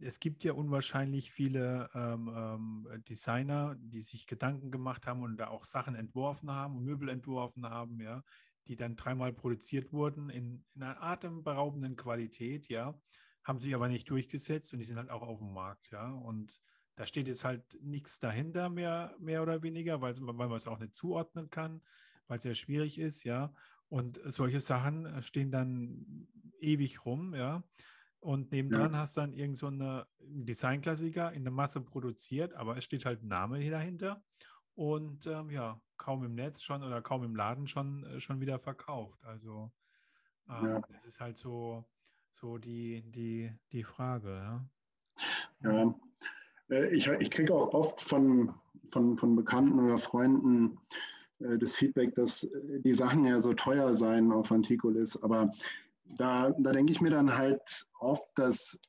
[0.02, 5.50] es gibt ja unwahrscheinlich viele ähm, ähm, Designer, die sich Gedanken gemacht haben und da
[5.50, 8.24] auch Sachen entworfen haben und Möbel entworfen haben, ja,
[8.68, 13.00] die dann dreimal produziert wurden in, in einer atemberaubenden Qualität, ja,
[13.44, 16.12] haben sich aber nicht durchgesetzt und die sind halt auch auf dem Markt, ja.
[16.12, 16.62] Und
[17.00, 20.80] da steht jetzt halt nichts dahinter mehr, mehr oder weniger, weil, weil man es auch
[20.80, 21.82] nicht zuordnen kann,
[22.28, 23.54] weil es ja schwierig ist, ja.
[23.88, 26.28] Und solche Sachen äh, stehen dann
[26.60, 27.64] ewig rum, ja.
[28.20, 28.98] Und nebendran ja.
[28.98, 33.24] hast du dann irgend so eine Designklassiker in der Masse produziert, aber es steht halt
[33.24, 34.22] ein Name dahinter
[34.76, 38.60] und ähm, ja, kaum im Netz schon oder kaum im Laden schon, äh, schon wieder
[38.60, 39.24] verkauft.
[39.24, 39.72] Also
[40.50, 40.82] ähm, ja.
[40.92, 41.90] das ist halt so,
[42.30, 44.68] so die, die, die Frage.
[45.62, 45.96] Ja, ja.
[46.70, 48.54] Äh, ich, ich kriege auch oft von,
[48.92, 50.78] von, von Bekannten oder Freunden
[51.40, 55.50] äh, das Feedback, dass äh, die Sachen ja so teuer seien auf Antikolis, aber
[56.18, 58.80] da, da denke ich mir dann halt oft, dass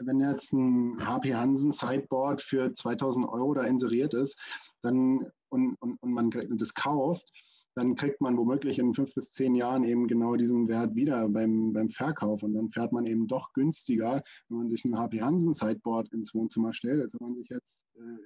[0.00, 4.38] wenn jetzt ein HP Hansen Sideboard für 2000 Euro da inseriert ist
[4.80, 7.30] dann, und, und, und man das kauft,
[7.74, 11.72] dann kriegt man womöglich in fünf bis zehn Jahren eben genau diesen Wert wieder beim,
[11.72, 12.42] beim Verkauf.
[12.42, 16.34] Und dann fährt man eben doch günstiger, wenn man sich ein HP Hansen Sideboard ins
[16.34, 18.18] Wohnzimmer stellt, als wenn man sich jetzt, äh,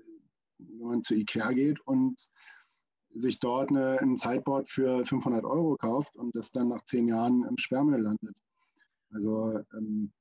[0.58, 2.28] wenn man zu Ikea geht und
[3.14, 7.44] sich dort eine, ein Sideboard für 500 Euro kauft und das dann nach zehn Jahren
[7.48, 8.36] im Sperrmüll landet.
[9.10, 10.12] Also ähm,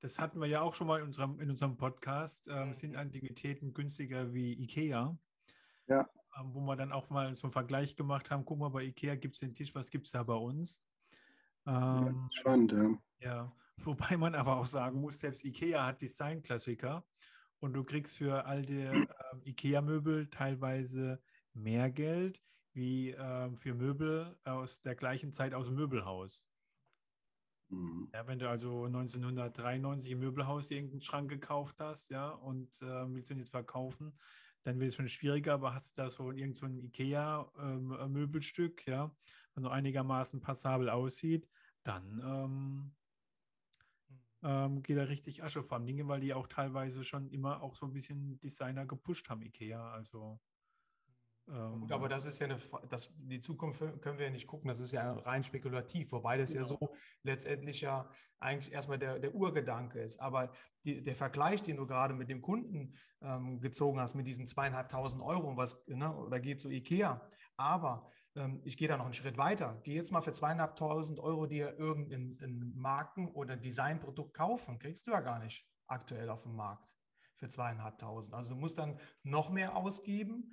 [0.00, 2.48] das hatten wir ja auch schon mal in unserem, in unserem Podcast.
[2.48, 5.16] Ähm, sind Antiquitäten günstiger wie Ikea?
[5.88, 6.08] Ja.
[6.44, 8.44] Wo wir dann auch mal so einen Vergleich gemacht haben.
[8.44, 10.84] Guck mal, bei Ikea gibt es den Tisch, was gibt es da bei uns?
[11.66, 12.98] Ähm, ja, spannend, ja.
[13.18, 17.04] Ja, wobei man aber auch sagen muss, selbst Ikea hat Designklassiker
[17.60, 19.06] und du kriegst für alte äh,
[19.44, 21.22] Ikea-Möbel teilweise
[21.54, 22.42] mehr Geld
[22.74, 26.44] wie äh, für Möbel aus der gleichen Zeit aus dem Möbelhaus.
[27.68, 28.10] Mhm.
[28.12, 33.30] Ja, wenn du also 1993 im Möbelhaus irgendeinen Schrank gekauft hast, ja, und äh, willst
[33.30, 34.16] ihn jetzt verkaufen,
[34.66, 38.92] dann wird es schon schwieriger, aber hast du da so irgend so ein IKEA-Möbelstück, ähm,
[38.92, 39.16] ja,
[39.54, 41.48] wenn so einigermaßen passabel aussieht,
[41.84, 42.96] dann ähm,
[44.42, 47.86] ähm, geht da richtig Asche vom Dinge, weil die auch teilweise schon immer auch so
[47.86, 49.92] ein bisschen Designer gepusht haben, IKEA.
[49.92, 50.40] Also
[51.48, 54.68] ähm, Gut, aber das ist ja eine, das, die Zukunft können wir ja nicht gucken,
[54.68, 56.64] das ist ja rein spekulativ, wobei das genau.
[56.64, 58.08] ja so letztendlich ja
[58.40, 60.20] eigentlich erstmal der, der Urgedanke ist.
[60.20, 60.50] Aber
[60.84, 65.22] die, der Vergleich, den du gerade mit dem Kunden ähm, gezogen hast, mit diesen zweieinhalbtausend
[65.22, 67.20] Euro, was, ne, oder geht zu Ikea,
[67.56, 69.80] aber ähm, ich gehe da noch einen Schritt weiter.
[69.84, 75.20] Geh jetzt mal für zweieinhalbtausend Euro dir irgendein Marken- oder Designprodukt kaufen, kriegst du ja
[75.20, 76.96] gar nicht aktuell auf dem Markt
[77.36, 78.34] für zweieinhalbtausend.
[78.34, 80.52] Also du musst dann noch mehr ausgeben,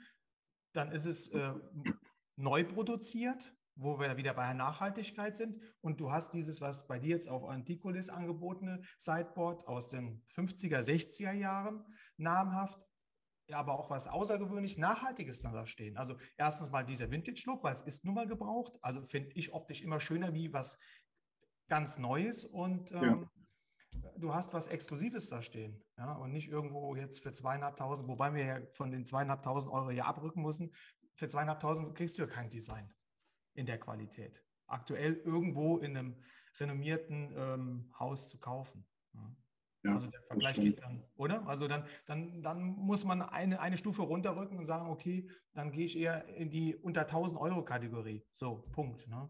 [0.73, 1.53] dann ist es äh,
[2.35, 5.59] neu produziert, wo wir wieder bei der Nachhaltigkeit sind.
[5.81, 10.79] Und du hast dieses, was bei dir jetzt auf Anticolis angebotene Sideboard aus den 50er,
[10.79, 11.85] 60er Jahren,
[12.17, 12.79] namhaft,
[13.51, 15.97] aber auch was außergewöhnlich Nachhaltiges da stehen.
[15.97, 18.73] Also erstens mal dieser Vintage-Look, weil es ist nun mal gebraucht.
[18.81, 20.77] Also finde ich optisch immer schöner wie was
[21.67, 22.45] ganz Neues.
[22.45, 23.29] Und ähm, ja
[24.17, 25.83] du hast was Exklusives da stehen.
[25.97, 30.05] Ja, und nicht irgendwo jetzt für zweieinhalbtausend, wobei wir ja von den zweieinhalbtausend Euro ja
[30.05, 30.73] abrücken müssen.
[31.15, 32.93] Für zweieinhalbtausend kriegst du ja kein Design
[33.53, 34.43] in der Qualität.
[34.67, 36.23] Aktuell irgendwo in einem
[36.59, 38.85] renommierten ähm, Haus zu kaufen.
[39.13, 39.35] Ja.
[39.85, 41.45] Ja, also der Vergleich geht dann, oder?
[41.45, 45.83] Also dann, dann, dann muss man eine, eine Stufe runterrücken und sagen, okay, dann gehe
[45.83, 48.25] ich eher in die unter 1000 Euro Kategorie.
[48.31, 49.09] So, Punkt.
[49.09, 49.27] Ne?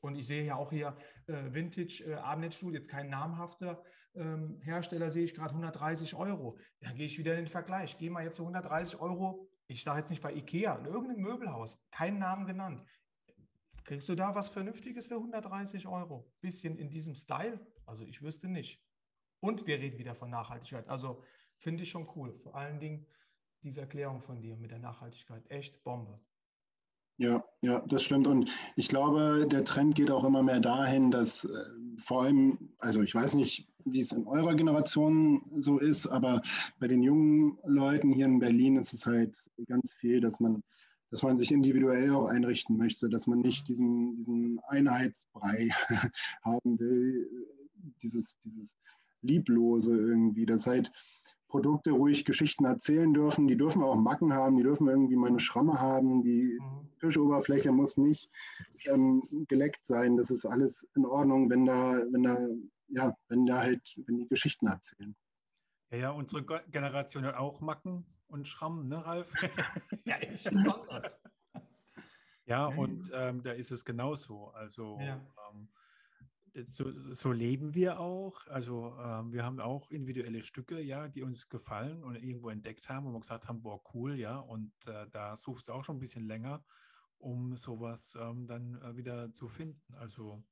[0.00, 3.82] Und ich sehe ja auch hier äh, Vintage äh, Abendstuhl, jetzt kein namhafter
[4.14, 6.58] ähm, Hersteller, sehe ich gerade 130 Euro.
[6.80, 7.98] Dann gehe ich wieder in den Vergleich.
[7.98, 9.48] Gehe mal jetzt zu 130 Euro.
[9.66, 12.82] Ich sage jetzt nicht bei Ikea, in irgendeinem Möbelhaus, keinen Namen genannt.
[13.84, 16.30] Kriegst du da was Vernünftiges für 130 Euro?
[16.40, 17.58] Bisschen in diesem Style?
[17.86, 18.84] Also ich wüsste nicht.
[19.40, 20.88] Und wir reden wieder von Nachhaltigkeit.
[20.88, 21.22] Also
[21.58, 22.38] finde ich schon cool.
[22.38, 23.06] Vor allen Dingen
[23.62, 25.50] diese Erklärung von dir mit der Nachhaltigkeit.
[25.50, 26.20] Echt Bombe.
[27.20, 28.28] Ja, ja, das stimmt.
[28.28, 31.50] Und ich glaube, der Trend geht auch immer mehr dahin, dass äh,
[31.98, 36.42] vor allem, also ich weiß nicht, wie es in eurer Generation so ist, aber
[36.78, 40.62] bei den jungen Leuten hier in Berlin ist es halt ganz viel, dass man,
[41.10, 45.70] dass man sich individuell auch einrichten möchte, dass man nicht diesen, diesen Einheitsbrei
[46.44, 47.28] haben will,
[48.00, 48.76] dieses, dieses
[49.22, 50.92] Lieblose irgendwie, dass halt
[51.48, 53.48] Produkte ruhig Geschichten erzählen dürfen.
[53.48, 56.22] Die dürfen auch Macken haben, die dürfen irgendwie mal eine Schramme haben.
[56.22, 56.88] Die mhm.
[57.00, 58.30] Tischoberfläche muss nicht
[58.86, 60.16] ähm, geleckt sein.
[60.16, 62.38] Das ist alles in Ordnung, wenn da, wenn da
[62.88, 65.14] ja, wenn da halt, wenn die Geschichten erzählen.
[65.90, 69.32] Ja, ja, unsere Generation hat auch Macken und Schrammen, ne, Ralf?
[70.04, 71.16] ja, ich besonders.
[72.44, 74.48] Ja, und ähm, da ist es genauso.
[74.48, 75.20] Also ja.
[75.52, 75.68] ähm,
[76.66, 78.46] so, so, leben wir auch.
[78.48, 83.06] Also ähm, wir haben auch individuelle Stücke, ja, die uns gefallen und irgendwo entdeckt haben,
[83.06, 84.38] wo wir gesagt haben, boah, cool, ja.
[84.38, 86.64] Und äh, da suchst du auch schon ein bisschen länger,
[87.18, 89.94] um sowas ähm, dann äh, wieder zu finden.
[89.94, 90.42] Also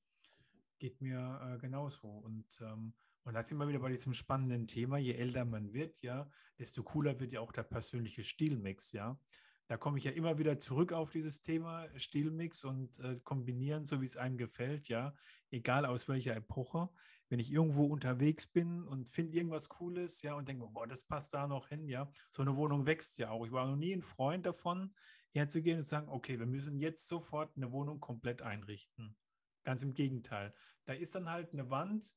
[0.79, 2.09] geht mir äh, genauso.
[2.09, 2.93] Und, ähm,
[3.25, 4.99] und da sind wir wieder bei diesem spannenden Thema.
[4.99, 9.19] Je älter man wird, ja, desto cooler wird ja auch der persönliche Stilmix, ja.
[9.69, 14.01] Da komme ich ja immer wieder zurück auf dieses Thema Stilmix und äh, kombinieren, so
[14.01, 15.13] wie es einem gefällt, ja,
[15.51, 16.89] egal aus welcher Epoche.
[17.29, 21.35] Wenn ich irgendwo unterwegs bin und finde irgendwas Cooles, ja, und denke, boah, das passt
[21.35, 22.09] da noch hin, ja.
[22.31, 23.45] So eine Wohnung wächst ja auch.
[23.45, 24.95] Ich war noch nie ein Freund davon,
[25.33, 29.17] herzugehen und zu sagen, okay, wir müssen jetzt sofort eine Wohnung komplett einrichten.
[29.65, 30.55] Ganz im Gegenteil.
[30.85, 32.15] Da ist dann halt eine Wand,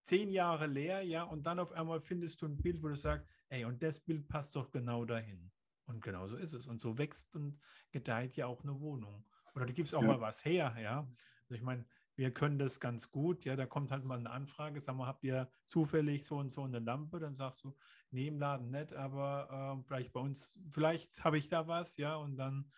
[0.00, 3.28] zehn Jahre leer, ja, und dann auf einmal findest du ein Bild, wo du sagst,
[3.50, 5.52] ey, und das Bild passt doch genau dahin.
[5.92, 6.66] Und genau so ist es.
[6.66, 7.58] Und so wächst und
[7.90, 9.24] gedeiht ja auch eine Wohnung.
[9.54, 10.08] Oder du gibst auch ja.
[10.08, 11.06] mal was her, ja.
[11.42, 11.84] Also ich meine,
[12.16, 15.24] wir können das ganz gut, ja, da kommt halt mal eine Anfrage, sag mal, habt
[15.24, 17.18] ihr zufällig so und so eine Lampe?
[17.18, 17.74] Dann sagst du,
[18.10, 22.16] nee, im Laden nicht, aber äh, vielleicht bei uns, vielleicht habe ich da was, ja,
[22.16, 22.70] und dann,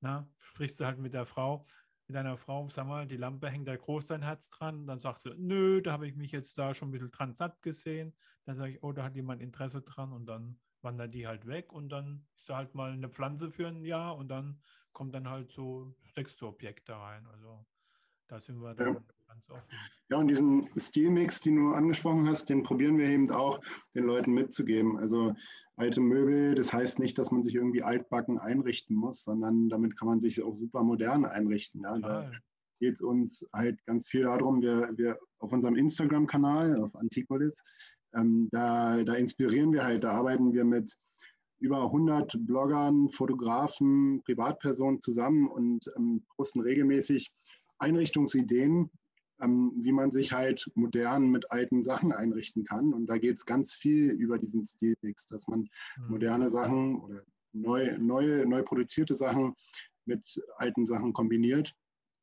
[0.00, 1.64] na, sprichst du halt mit der Frau,
[2.06, 4.86] mit deiner Frau, sag mal, die Lampe hängt da groß dein Herz dran.
[4.86, 7.62] Dann sagst du, nö, da habe ich mich jetzt da schon ein bisschen dran satt
[7.62, 8.14] gesehen.
[8.44, 11.72] Dann sage ich, oh, da hat jemand Interesse dran und dann wandert die halt weg
[11.72, 14.60] und dann ist da halt mal eine Pflanze für ein Jahr und dann
[14.92, 17.26] kommt dann halt so sechste Objekt da rein.
[17.26, 17.64] Also
[18.28, 19.02] da sind wir dann ja.
[19.28, 19.68] ganz offen.
[20.08, 23.60] Ja, und diesen Stilmix, den du angesprochen hast, den probieren wir eben auch
[23.94, 24.98] den Leuten mitzugeben.
[24.98, 25.34] Also
[25.76, 30.08] alte Möbel, das heißt nicht, dass man sich irgendwie altbacken einrichten muss, sondern damit kann
[30.08, 31.82] man sich auch super modern einrichten.
[31.82, 31.98] Ja.
[31.98, 32.30] Da
[32.78, 37.62] geht es uns halt ganz viel darum, wir, wir auf unserem Instagram-Kanal, auf Antipolis,
[38.14, 40.96] ähm, da, da inspirieren wir halt, da arbeiten wir mit
[41.58, 47.32] über 100 Bloggern, Fotografen, Privatpersonen zusammen und ähm, posten regelmäßig
[47.78, 48.90] Einrichtungsideen,
[49.40, 52.92] ähm, wie man sich halt modern mit alten Sachen einrichten kann.
[52.92, 55.60] Und da geht es ganz viel über diesen Stilmix, dass man
[55.96, 56.08] mhm.
[56.08, 57.22] moderne Sachen oder
[57.52, 59.54] neu, neue, neu produzierte Sachen
[60.04, 61.74] mit alten Sachen kombiniert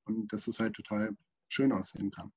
[0.06, 1.16] und dass es halt total
[1.48, 2.32] schön aussehen kann.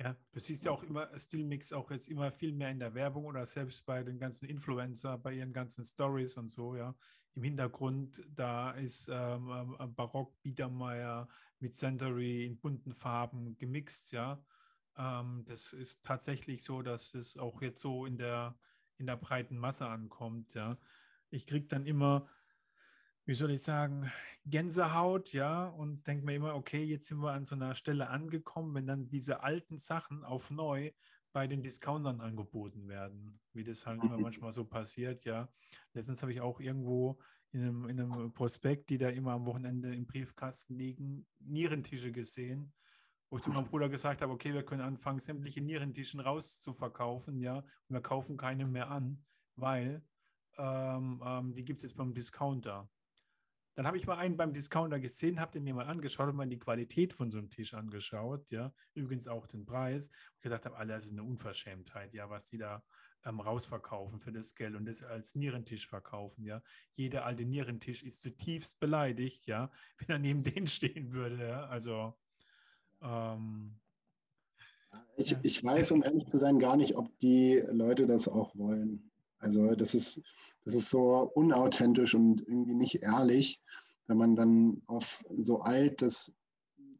[0.00, 3.26] Ja, du siehst ja auch immer Stilmix auch jetzt immer viel mehr in der Werbung
[3.26, 6.94] oder selbst bei den ganzen Influencer, bei ihren ganzen Stories und so, ja.
[7.36, 11.28] Im Hintergrund, da ist ähm, ähm Barock Biedermeier
[11.60, 14.44] mit Century in bunten Farben gemixt, ja.
[14.96, 18.58] Ähm, das ist tatsächlich so, dass es auch jetzt so in der,
[18.98, 20.76] in der breiten Masse ankommt, ja.
[21.30, 22.28] Ich kriege dann immer
[23.26, 24.10] wie soll ich sagen,
[24.44, 28.74] Gänsehaut, ja, und denke mir immer, okay, jetzt sind wir an so einer Stelle angekommen,
[28.74, 30.90] wenn dann diese alten Sachen auf neu
[31.32, 35.48] bei den Discountern angeboten werden, wie das halt immer manchmal so passiert, ja.
[35.94, 37.18] Letztens habe ich auch irgendwo
[37.52, 42.72] in einem, in einem Prospekt, die da immer am Wochenende im Briefkasten liegen, Nierentische gesehen,
[43.30, 47.56] wo ich zu meinem Bruder gesagt habe, okay, wir können anfangen, sämtliche Nierentischen rauszuverkaufen, ja,
[47.56, 49.24] und wir kaufen keine mehr an,
[49.56, 50.04] weil
[50.58, 52.88] ähm, ähm, die gibt es jetzt beim Discounter.
[53.74, 56.46] Dann habe ich mal einen beim Discounter gesehen, habe den mir mal angeschaut und mal
[56.46, 60.76] die Qualität von so einem Tisch angeschaut, ja, übrigens auch den Preis und gesagt habe,
[60.76, 62.84] Alter, das ist eine Unverschämtheit, ja, was die da
[63.24, 66.62] ähm, rausverkaufen für das Geld und das als Nierentisch verkaufen, ja.
[66.92, 72.14] Jeder alte Nierentisch ist zutiefst beleidigt, ja, wenn er neben denen stehen würde, ja, also
[73.02, 73.80] ähm,
[75.16, 79.10] ich, ich weiß, um ehrlich zu sein, gar nicht, ob die Leute das auch wollen.
[79.44, 80.22] Also das ist,
[80.64, 83.60] das ist so unauthentisch und irgendwie nicht ehrlich,
[84.06, 86.32] wenn man dann auf so alt das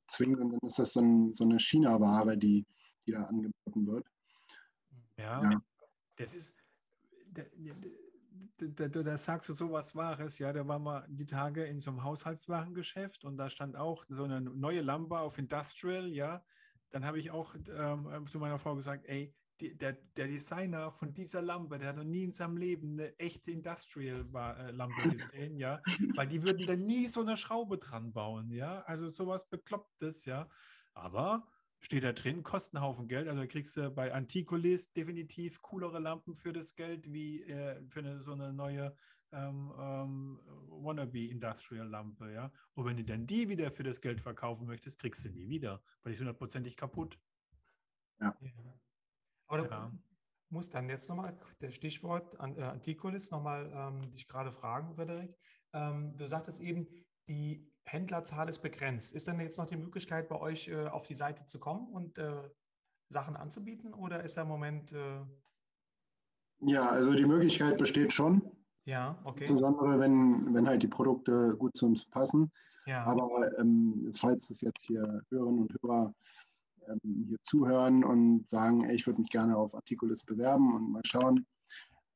[0.07, 2.67] zwingt und dann ist das so, ein, so eine China-Ware, die,
[3.07, 4.07] die da angeboten wird.
[5.17, 5.63] Ja, ja.
[6.17, 6.55] das ist,
[7.33, 7.43] da,
[8.59, 11.81] da, da, da, sagst du so was Wahres, ja, da waren wir die Tage in
[11.81, 16.45] so einem Haushaltswarengeschäft und da stand auch so eine neue Lampe auf Industrial, ja,
[16.91, 21.13] dann habe ich auch ähm, zu meiner Frau gesagt, ey, die, der, der, Designer von
[21.13, 25.81] dieser Lampe, der hat noch nie in seinem Leben eine echte Industrial-Lampe gesehen, ja,
[26.15, 30.49] weil die würden da nie so eine Schraube dran bauen, ja, also sowas Beklopptes, ja,
[30.93, 31.47] aber
[31.79, 36.35] steht da drin, kostet einen Haufen Geld, also kriegst du bei Anticolis definitiv coolere Lampen
[36.35, 38.97] für das Geld wie äh, für eine, so eine neue
[39.33, 44.21] ähm, ähm, Wannabe Industrial Lampe, ja, und wenn du dann die wieder für das Geld
[44.21, 47.21] verkaufen möchtest, kriegst du nie wieder, weil die ist hundertprozentig kaputt.
[48.21, 48.37] Ja.
[48.41, 48.81] ja.
[49.61, 49.91] Aber ja.
[49.91, 54.95] du musst dann jetzt nochmal, der Stichwort an, äh, Antikulis, nochmal ähm, dich gerade fragen,
[54.95, 55.35] Frederik.
[55.73, 56.87] Ähm, du sagtest eben,
[57.29, 59.13] die Händlerzahl ist begrenzt.
[59.13, 62.19] Ist dann jetzt noch die Möglichkeit, bei euch äh, auf die Seite zu kommen und
[62.19, 62.49] äh,
[63.09, 64.93] Sachen anzubieten oder ist der Moment.
[64.93, 65.21] Äh
[66.61, 68.43] ja, also die Möglichkeit besteht schon.
[68.85, 69.45] Ja, okay.
[69.45, 72.51] Insbesondere, wenn, wenn halt die Produkte gut zu uns passen.
[72.87, 73.05] Ja.
[73.05, 76.15] Aber ähm, falls es jetzt hier Hörerinnen und Hörer
[76.89, 81.03] ähm, hier zuhören und sagen, ey, ich würde mich gerne auf Artikulis bewerben und mal
[81.05, 81.47] schauen,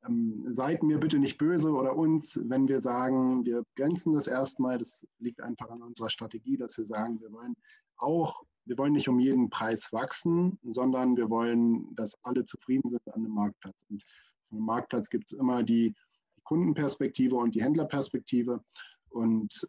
[0.07, 4.77] ähm, seid mir bitte nicht böse oder uns, wenn wir sagen, wir grenzen das erstmal.
[4.77, 7.55] Das liegt einfach an unserer Strategie, dass wir sagen, wir wollen
[7.97, 13.01] auch, wir wollen nicht um jeden Preis wachsen, sondern wir wollen, dass alle zufrieden sind
[13.13, 13.83] an dem Marktplatz.
[13.89, 15.93] Und auf dem Marktplatz gibt es immer die,
[16.37, 18.63] die Kundenperspektive und die Händlerperspektive.
[19.09, 19.67] Und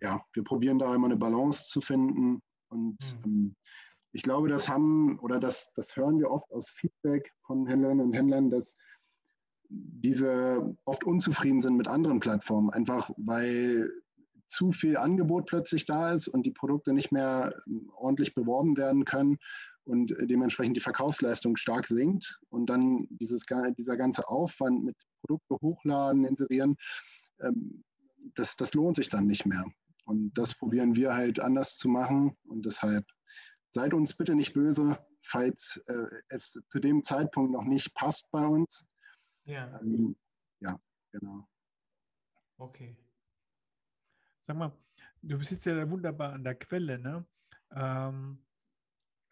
[0.00, 2.40] ja, wir probieren da immer eine Balance zu finden.
[2.68, 3.24] Und mhm.
[3.24, 3.56] ähm,
[4.12, 8.12] ich glaube, das haben oder das, das hören wir oft aus Feedback von Händlerinnen und
[8.12, 8.76] Händlern, dass
[9.68, 13.90] diese oft unzufrieden sind mit anderen Plattformen, einfach weil
[14.46, 19.04] zu viel Angebot plötzlich da ist und die Produkte nicht mehr ähm, ordentlich beworben werden
[19.04, 19.38] können
[19.84, 23.46] und dementsprechend die Verkaufsleistung stark sinkt und dann dieses,
[23.78, 26.76] dieser ganze Aufwand mit Produkte hochladen, inserieren,
[27.40, 27.84] ähm,
[28.34, 29.64] das, das lohnt sich dann nicht mehr.
[30.04, 33.06] Und das probieren wir halt anders zu machen und deshalb
[33.70, 38.44] seid uns bitte nicht böse, falls äh, es zu dem Zeitpunkt noch nicht passt bei
[38.46, 38.86] uns.
[39.44, 39.80] Ja.
[39.80, 40.16] Ähm,
[40.60, 40.78] ja,
[41.12, 41.48] genau.
[42.58, 42.96] Okay.
[44.40, 44.72] Sag mal,
[45.22, 47.26] du bist ja wunderbar an der Quelle, ne?
[47.72, 48.44] Ähm,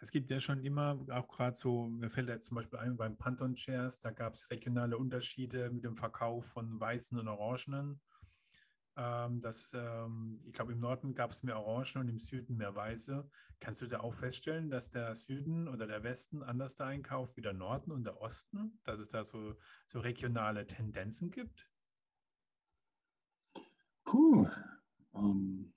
[0.01, 3.17] es gibt ja schon immer, auch gerade so, mir fällt jetzt zum Beispiel ein beim
[3.17, 8.01] Panton Shares, da gab es regionale Unterschiede mit dem Verkauf von weißen und orangenen
[8.99, 12.75] ähm, dass, ähm, ich glaube, im Norden gab es mehr Orangen und im Süden mehr
[12.75, 13.25] Weiße.
[13.61, 17.41] Kannst du da auch feststellen, dass der Süden oder der Westen anders da einkauft wie
[17.41, 18.77] der Norden und der Osten?
[18.83, 19.55] Dass es da so,
[19.87, 21.69] so regionale Tendenzen gibt?
[24.05, 24.49] Puh.
[25.15, 25.73] Ähm,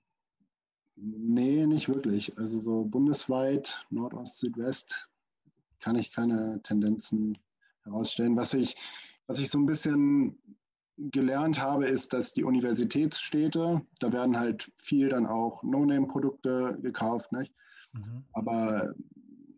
[0.96, 2.36] nee, nicht wirklich.
[2.38, 5.08] Also so bundesweit, Nordost, Südwest,
[5.78, 7.38] kann ich keine Tendenzen
[7.84, 8.36] herausstellen.
[8.36, 8.74] Was ich,
[9.28, 10.40] was ich so ein bisschen
[11.10, 17.54] gelernt habe, ist, dass die Universitätsstädte, da werden halt viel dann auch No-Name-Produkte gekauft, nicht?
[17.94, 18.24] Mhm.
[18.32, 18.94] aber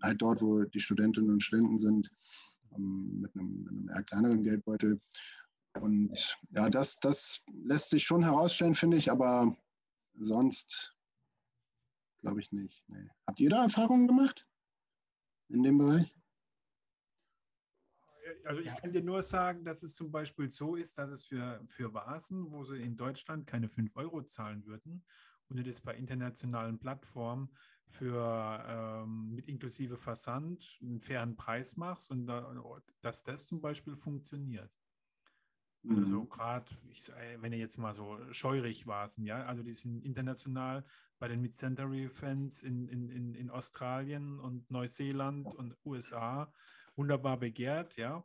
[0.03, 2.11] halt dort, wo die Studentinnen und Studenten sind,
[2.77, 5.01] ähm, mit, einem, mit, einem, eher kleineren Geldbeutel.
[5.81, 9.57] Und ja, das, das lässt sich schon herausstellen, finde ich, aber
[10.15, 10.95] sonst
[12.21, 12.85] glaube ich nicht.
[12.89, 13.09] Nee.
[13.27, 14.47] Habt ihr da Erfahrungen gemacht
[15.49, 16.15] in dem Bereich?
[18.45, 21.61] Also ich kann dir nur sagen, dass es zum Beispiel so ist, dass es für,
[21.69, 25.05] für Vasen, wo sie in Deutschland keine 5 Euro zahlen würden,
[25.49, 27.51] und du das bei internationalen Plattformen
[27.87, 33.97] für ähm, mit inklusive Versand einen fairen Preis machst und da, dass das zum Beispiel
[33.97, 34.79] funktioniert.
[35.87, 36.07] Also mhm.
[36.07, 36.73] so gerade,
[37.41, 40.83] wenn ihr jetzt mal so scheurig Vasen, ja, also die sind international
[41.19, 46.51] bei den Mid-Century-Fans in, in, in, in Australien und Neuseeland und USA
[46.97, 48.25] wunderbar begehrt, ja.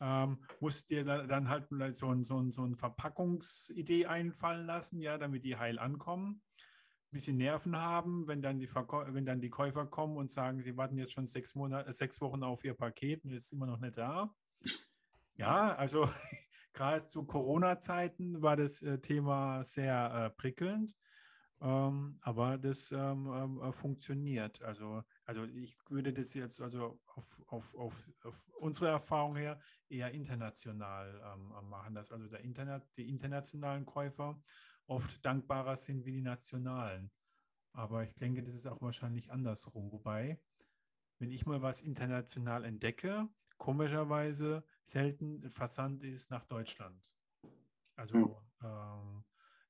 [0.00, 5.18] Ähm, musst dir dann halt so, ein, so, ein, so eine Verpackungsidee einfallen lassen, ja,
[5.18, 6.40] damit die heil ankommen.
[6.56, 10.76] Ein bisschen Nerven haben, wenn dann, die wenn dann die Käufer kommen und sagen, sie
[10.76, 13.98] warten jetzt schon sechs, Monate, sechs Wochen auf ihr Paket und ist immer noch nicht
[13.98, 14.32] da.
[15.36, 16.08] Ja, also
[16.74, 20.94] gerade zu Corona-Zeiten war das äh, Thema sehr äh, prickelnd.
[21.60, 24.62] Ähm, aber das ähm, äh, funktioniert.
[24.62, 29.60] Also, also ich würde das jetzt also auf, auf, auf, auf unsere Erfahrung her
[29.90, 34.42] eher international ähm, äh, machen, dass also der Internet, die internationalen Käufer
[34.86, 37.10] oft dankbarer sind wie die nationalen.
[37.72, 39.92] Aber ich denke, das ist auch wahrscheinlich andersrum.
[39.92, 40.40] Wobei,
[41.18, 47.06] wenn ich mal was international entdecke, komischerweise selten Versand ist nach Deutschland.
[47.96, 49.24] Also ähm,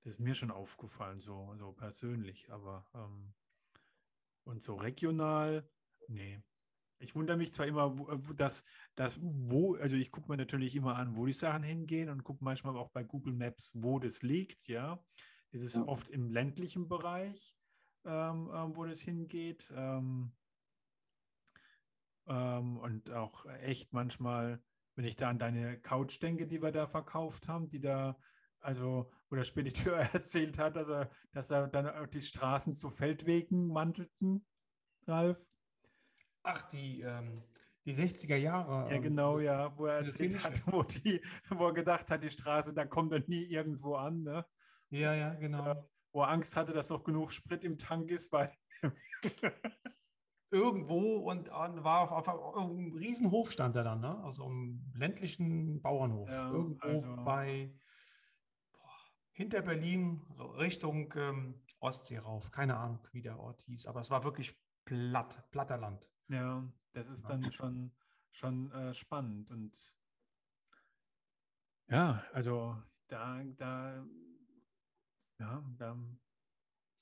[0.04, 3.34] das ist mir schon aufgefallen, so, so persönlich, aber ähm,
[4.48, 5.68] und so regional,
[6.08, 6.42] nee.
[7.00, 7.94] Ich wundere mich zwar immer,
[8.34, 8.64] dass,
[8.96, 12.42] dass wo, also ich gucke mir natürlich immer an, wo die Sachen hingehen und gucke
[12.42, 15.00] manchmal auch bei Google Maps, wo das liegt, ja.
[15.52, 15.84] Das ist ja.
[15.84, 17.54] oft im ländlichen Bereich,
[18.04, 19.70] ähm, ähm, wo das hingeht.
[19.74, 20.32] Ähm,
[22.26, 24.60] ähm, und auch echt manchmal,
[24.96, 28.18] wenn ich da an deine Couch denke, die wir da verkauft haben, die da
[28.60, 33.68] also wo der Spediteur erzählt hat, dass er, dass er dann die Straßen zu Feldwegen
[33.68, 34.46] mantelten,
[35.06, 35.44] Ralf.
[36.42, 37.42] Ach, die, ähm,
[37.84, 38.88] die 60er Jahre.
[38.90, 42.30] Ja, ähm, genau, ja, wo er erzählt hat, wo, die, wo er gedacht hat, die
[42.30, 44.22] Straße, da kommt er nie irgendwo an.
[44.22, 44.46] Ne?
[44.90, 45.62] Ja, ja, genau.
[45.62, 48.52] Also, wo er Angst hatte, dass noch genug Sprit im Tank ist, weil.
[50.50, 54.18] irgendwo und war auf, auf, auf einem Riesenhof stand er dann, ne?
[54.24, 56.30] also im ländlichen Bauernhof.
[56.30, 57.70] Ja, irgendwo also, bei
[59.38, 60.20] hinter Berlin
[60.58, 62.50] Richtung ähm, Ostsee rauf.
[62.50, 66.10] Keine Ahnung, wie der Ort hieß, aber es war wirklich platt, platter Land.
[66.26, 67.92] Ja, Das ist dann schon,
[68.32, 69.48] schon äh, spannend.
[69.52, 69.78] Und
[71.86, 72.76] ja, also
[73.06, 74.04] da, da,
[75.38, 75.96] ja, da,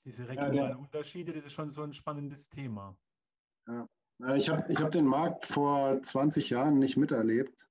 [0.05, 2.95] diese regionalen ja, Unterschiede, das ist schon so ein spannendes Thema.
[3.67, 3.89] Ja.
[4.35, 7.67] Ich habe ich hab den Markt vor 20 Jahren nicht miterlebt,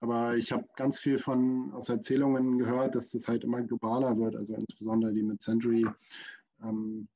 [0.00, 4.36] aber ich habe ganz viel von aus Erzählungen gehört, dass das halt immer globaler wird,
[4.36, 5.86] also insbesondere die mit Century.
[6.62, 7.08] Ähm,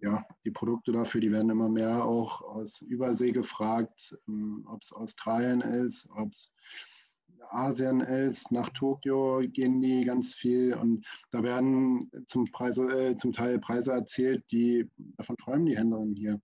[0.00, 4.92] ja, die Produkte dafür, die werden immer mehr auch aus Übersee gefragt, ähm, ob es
[4.92, 6.52] Australien ist, ob es
[7.50, 13.32] Asien ist, nach Tokio gehen die ganz viel und da werden zum, Preise, äh, zum
[13.32, 16.40] Teil Preise erzählt, die davon träumen die Händlerinnen hier.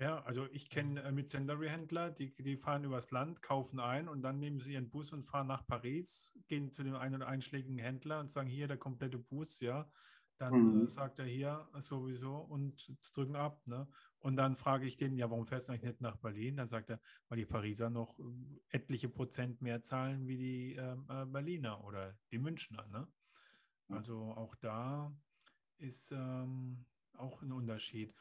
[0.00, 4.22] Ja, also ich kenne äh, mit Sendary-Händler, die, die fahren übers Land, kaufen ein und
[4.22, 7.78] dann nehmen sie ihren Bus und fahren nach Paris, gehen zu dem einen oder einschlägigen
[7.78, 9.90] Händler und sagen, hier der komplette Bus, ja.
[10.38, 10.84] Dann äh, mhm.
[10.84, 13.60] äh, sagt er hier sowieso und drücken ab.
[13.66, 13.86] Ne?
[14.20, 16.56] Und dann frage ich den, ja, warum fährst du eigentlich nicht nach Berlin?
[16.56, 16.98] Dann sagt er,
[17.28, 18.22] weil die Pariser noch äh,
[18.70, 22.86] etliche Prozent mehr zahlen wie die ähm, äh, Berliner oder die Münchner.
[22.86, 23.06] Ne?
[23.90, 25.14] Also auch da
[25.76, 26.86] ist ähm,
[27.18, 28.14] auch ein Unterschied.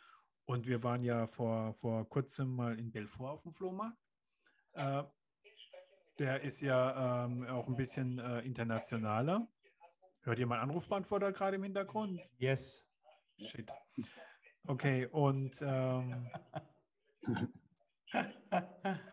[0.50, 3.96] Und wir waren ja vor, vor kurzem mal in Belfort auf dem Flohmarkt.
[4.74, 5.04] Äh,
[6.18, 9.48] der ist ja ähm, auch ein bisschen äh, internationaler.
[10.22, 12.20] Hört ihr meinen Anrufbeantworter gerade im Hintergrund?
[12.40, 12.84] Yes.
[13.38, 13.72] Shit.
[14.66, 16.28] Okay, und, ähm,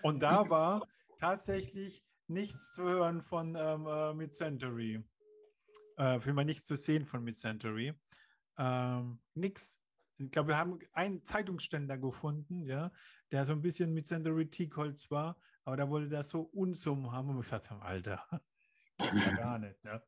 [0.02, 5.04] und da war tatsächlich nichts zu hören von ähm, äh, Mid-Century.
[5.98, 7.92] Äh, mal nichts zu sehen von Mid-Century.
[8.56, 9.82] Ähm, nix.
[10.18, 12.90] Ich glaube, wir haben einen Zeitungsständer gefunden, ja,
[13.30, 17.28] der so ein bisschen mit Century Teakholz war, aber da wollte das so Unsummen haben
[17.28, 18.24] und wir gesagt haben, Alter,
[19.36, 19.82] gar nicht.
[19.84, 20.02] Ne?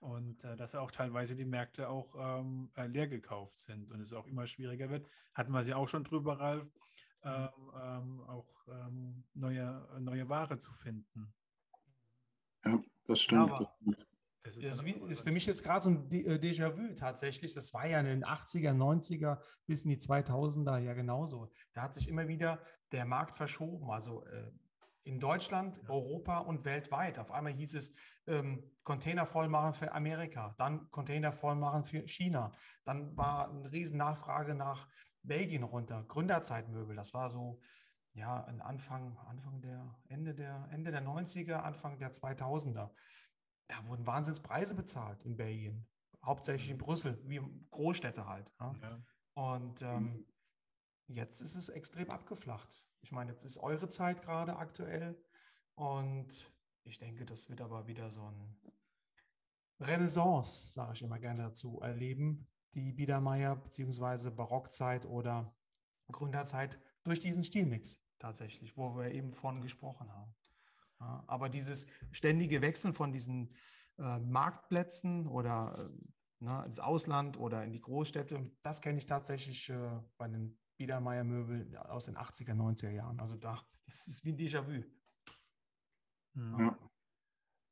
[0.00, 4.12] Und äh, dass auch teilweise die Märkte auch ähm, äh, leer gekauft sind und es
[4.12, 5.06] auch immer schwieriger wird.
[5.34, 6.68] Hatten wir sie auch schon drüber, Ralf,
[7.22, 7.48] ähm,
[7.82, 11.32] ähm, auch ähm, neue, neue Ware zu finden.
[12.64, 13.50] Ja, das stimmt.
[13.50, 13.94] Ja,
[14.44, 17.54] das ist, das ist, für mich jetzt gerade so ein äh, Déjà-vu tatsächlich.
[17.54, 21.50] Das war ja in den 80er, 90er bis in die 2000er ja genauso.
[21.72, 23.90] Da hat sich immer wieder der Markt verschoben.
[23.90, 24.50] Also äh,
[25.04, 25.88] in Deutschland, ja.
[25.88, 27.18] Europa und weltweit.
[27.18, 27.94] Auf einmal hieß es
[28.26, 32.52] ähm, Container voll machen für Amerika, dann Container voll machen für China.
[32.84, 34.88] Dann war eine riesen Nachfrage nach
[35.22, 36.04] Belgien runter.
[36.06, 37.60] Gründerzeitmöbel, das war so
[38.12, 42.90] ja, Anfang, Anfang der, Ende der, Ende der 90er, Anfang der 2000er
[43.68, 45.86] da wurden Wahnsinnspreise bezahlt in Belgien,
[46.24, 46.82] hauptsächlich in mhm.
[46.82, 47.40] Brüssel, wie
[47.70, 48.50] Großstädte halt.
[48.60, 48.74] Ja?
[48.82, 49.02] Ja.
[49.34, 50.26] Und ähm,
[51.08, 52.86] jetzt ist es extrem abgeflacht.
[53.00, 55.20] Ich meine, jetzt ist eure Zeit gerade aktuell
[55.74, 56.50] und
[56.84, 58.56] ich denke, das wird aber wieder so ein
[59.80, 64.30] Renaissance, sage ich immer gerne dazu, erleben, die Biedermeier bzw.
[64.30, 65.54] Barockzeit oder
[66.12, 70.34] Gründerzeit durch diesen Stilmix tatsächlich, wo wir eben von gesprochen haben.
[71.04, 73.54] Ja, aber dieses ständige Wechseln von diesen
[73.98, 76.06] äh, Marktplätzen oder äh,
[76.40, 81.76] na, ins Ausland oder in die Großstädte, das kenne ich tatsächlich äh, bei den Biedermeier-Möbeln
[81.76, 83.20] aus den 80er, 90er Jahren.
[83.20, 84.82] Also da, das ist wie ein Déjà-vu.
[86.36, 86.78] Ja.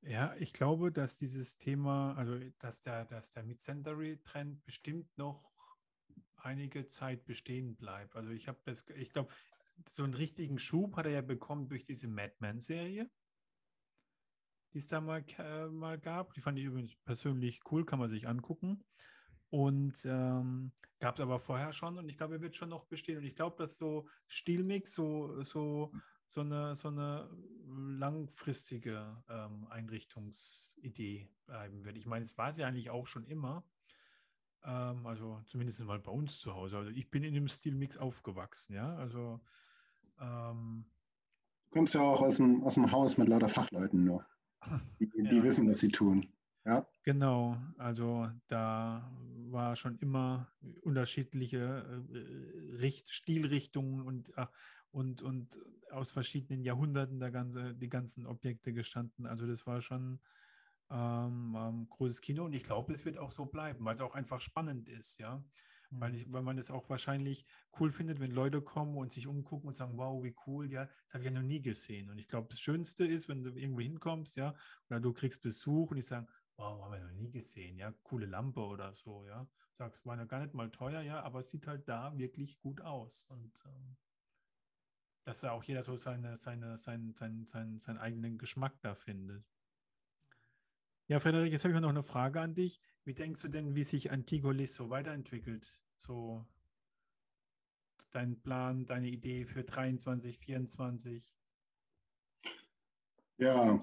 [0.03, 0.35] ja.
[0.37, 5.51] ich glaube, dass dieses Thema, also dass der, dass der Mid-Century-Trend bestimmt noch
[6.37, 8.15] einige Zeit bestehen bleibt.
[8.15, 9.33] Also ich habe das, ich glaube,
[9.89, 13.11] so einen richtigen Schub hat er ja bekommen durch diese Madman-Serie,
[14.73, 16.35] die es da mal, äh, mal gab.
[16.35, 18.83] Die fand ich übrigens persönlich cool, kann man sich angucken.
[19.51, 23.19] Und ähm, gab es aber vorher schon und ich glaube, er wird schon noch bestehen.
[23.19, 25.93] Und ich glaube, dass so Stilmix so, so,
[26.27, 27.29] so, eine, so eine
[27.67, 31.99] langfristige ähm, Einrichtungsidee bleiben wird.
[31.99, 33.63] Ich meine, es war sie eigentlich auch schon immer.
[34.65, 36.79] Ähm, also zumindest mal bei uns zu Hause.
[36.79, 38.97] Also ich bin in dem Stilmix aufgewachsen, ja.
[38.97, 39.41] Also
[40.19, 40.87] ähm,
[41.65, 44.25] du kommst ja auch aus dem, aus dem Haus mit lauter Fachleuten nur.
[45.01, 45.43] Die, die ja.
[45.43, 46.27] wissen, was sie tun.
[46.65, 46.87] Ja.
[47.03, 49.11] Genau, also da
[49.51, 50.53] war schon immer
[50.83, 54.47] unterschiedliche äh, Richt Stilrichtungen und, äh,
[54.93, 55.59] und, und
[55.91, 59.27] aus verschiedenen Jahrhunderten der ganze, die ganzen Objekte gestanden.
[59.27, 60.21] Also das war schon
[60.91, 64.15] ähm, ähm, großes Kino und ich glaube, es wird auch so bleiben, weil es auch
[64.15, 65.43] einfach spannend ist, ja.
[65.99, 66.17] Weil, mhm.
[66.17, 67.45] ich, weil man es auch wahrscheinlich
[67.79, 71.15] cool findet, wenn Leute kommen und sich umgucken und sagen, wow, wie cool, ja, das
[71.15, 72.11] habe ich ja noch nie gesehen.
[72.11, 74.55] Und ich glaube, das Schönste ist, wenn du irgendwo hinkommst, ja,
[74.89, 76.27] oder du kriegst Besuch und die sagen,
[76.57, 79.47] wow, haben wir noch nie gesehen, ja, coole Lampe oder so, ja.
[79.79, 82.81] Sagst, war ja gar nicht mal teuer, ja, aber es sieht halt da wirklich gut
[82.81, 83.25] aus.
[83.25, 83.97] Und ähm,
[85.25, 89.45] dass da auch jeder so seine, seine, seinen, seinen, seinen, seinen eigenen Geschmack da findet.
[91.07, 92.81] Ja, Frederik, jetzt habe ich noch eine Frage an dich.
[93.05, 95.67] Wie denkst du denn, wie sich Antigolis so weiterentwickelt?
[95.99, 96.47] So
[98.13, 101.33] dein Plan, deine Idee für 23, 24?
[103.39, 103.83] Ja,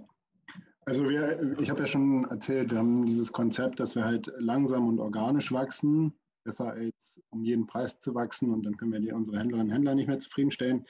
[0.85, 4.87] also wir, ich habe ja schon erzählt, wir haben dieses Konzept, dass wir halt langsam
[4.87, 6.13] und organisch wachsen,
[6.43, 9.95] besser als um jeden Preis zu wachsen und dann können wir unsere Händlerinnen und Händler
[9.95, 10.85] nicht mehr zufriedenstellen.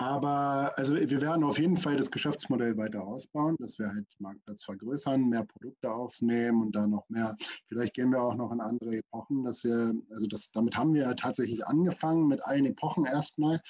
[0.00, 4.62] Aber also wir werden auf jeden Fall das Geschäftsmodell weiter ausbauen, dass wir halt Marktplatz
[4.62, 7.36] vergrößern, mehr Produkte aufnehmen und dann noch mehr.
[7.66, 11.16] Vielleicht gehen wir auch noch in andere Epochen, dass wir, also das, damit haben wir
[11.16, 13.60] tatsächlich angefangen mit allen Epochen erstmal,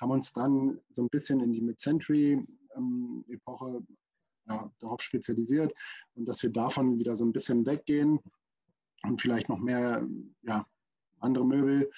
[0.00, 3.86] haben uns dann so ein bisschen in die Mid-Century-Epoche ähm,
[4.48, 5.72] ja, darauf spezialisiert
[6.16, 8.18] und dass wir davon wieder so ein bisschen weggehen
[9.04, 10.04] und vielleicht noch mehr
[10.42, 10.66] ja,
[11.20, 11.92] andere Möbel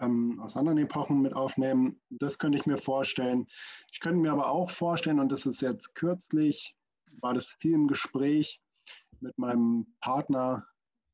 [0.00, 2.00] ähm, aus anderen Epochen mit aufnehmen.
[2.10, 3.46] Das könnte ich mir vorstellen.
[3.92, 6.76] Ich könnte mir aber auch vorstellen, und das ist jetzt kürzlich,
[7.20, 8.60] war das viel im Gespräch
[9.20, 10.66] mit meinem Partner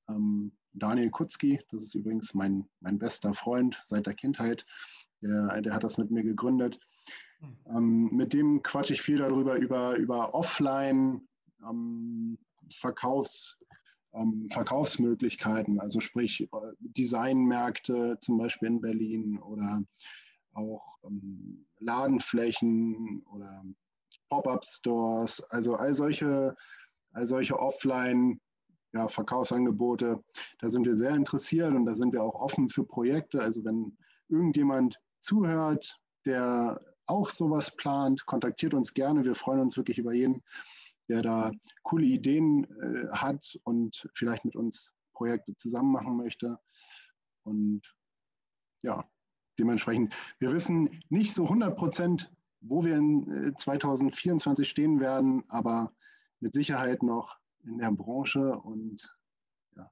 [0.09, 1.61] ähm, Daniel Kutzki.
[1.71, 4.65] Das ist übrigens mein, mein bester Freund seit der Kindheit.
[5.23, 6.79] Der, der hat das mit mir gegründet.
[7.41, 7.57] Hm.
[7.67, 11.27] Ähm, mit dem quatsche ich viel darüber, über, über Offline.
[14.13, 19.83] Ähm, Verkaufs, Verkaufsmöglichkeiten, also sprich äh, Designmärkte zum Beispiel in Berlin oder
[20.53, 23.65] auch ähm, Ladenflächen oder
[24.31, 26.57] Pop-up-Stores, also all solche,
[27.13, 28.41] all solche Offline-
[28.97, 30.23] ja, Verkaufsangebote,
[30.59, 33.43] da sind wir sehr interessiert und da sind wir auch offen für Projekte.
[33.43, 33.97] Also wenn
[34.29, 39.25] irgendjemand zuhört, der auch sowas plant, kontaktiert uns gerne.
[39.25, 40.43] Wir freuen uns wirklich über jeden,
[41.09, 41.53] der da
[41.83, 46.59] coole Ideen äh, hat und vielleicht mit uns Projekte zusammen machen möchte.
[47.45, 47.83] Und
[48.83, 49.05] ja,
[49.59, 52.31] dementsprechend, wir wissen nicht so 100 Prozent,
[52.61, 55.93] wo wir in 2024 äh, stehen werden, aber
[56.41, 59.17] mit Sicherheit noch in der Branche und
[59.77, 59.91] ja,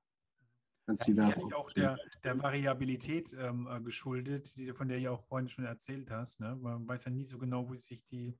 [0.86, 1.34] ganz divers.
[1.36, 5.64] Ja, auch der, der Variabilität ähm, äh, geschuldet, die, von der du auch vorhin schon
[5.64, 6.40] erzählt hast.
[6.40, 6.56] Ne?
[6.56, 8.36] Man weiß ja nie so genau, wo sich die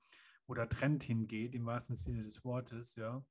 [0.47, 3.25] wo der Trend hingeht, im wahrsten Sinne des Wortes, ja.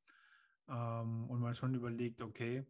[0.67, 2.65] Ähm, und man schon überlegt, okay,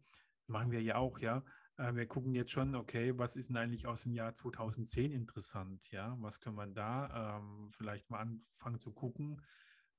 [0.46, 1.44] machen wir ja auch, ja.
[1.76, 5.90] Äh, wir gucken jetzt schon, okay, was ist denn eigentlich aus dem Jahr 2010 interessant,
[5.90, 6.16] ja?
[6.20, 9.40] Was können wir da ähm, vielleicht mal anfangen zu gucken?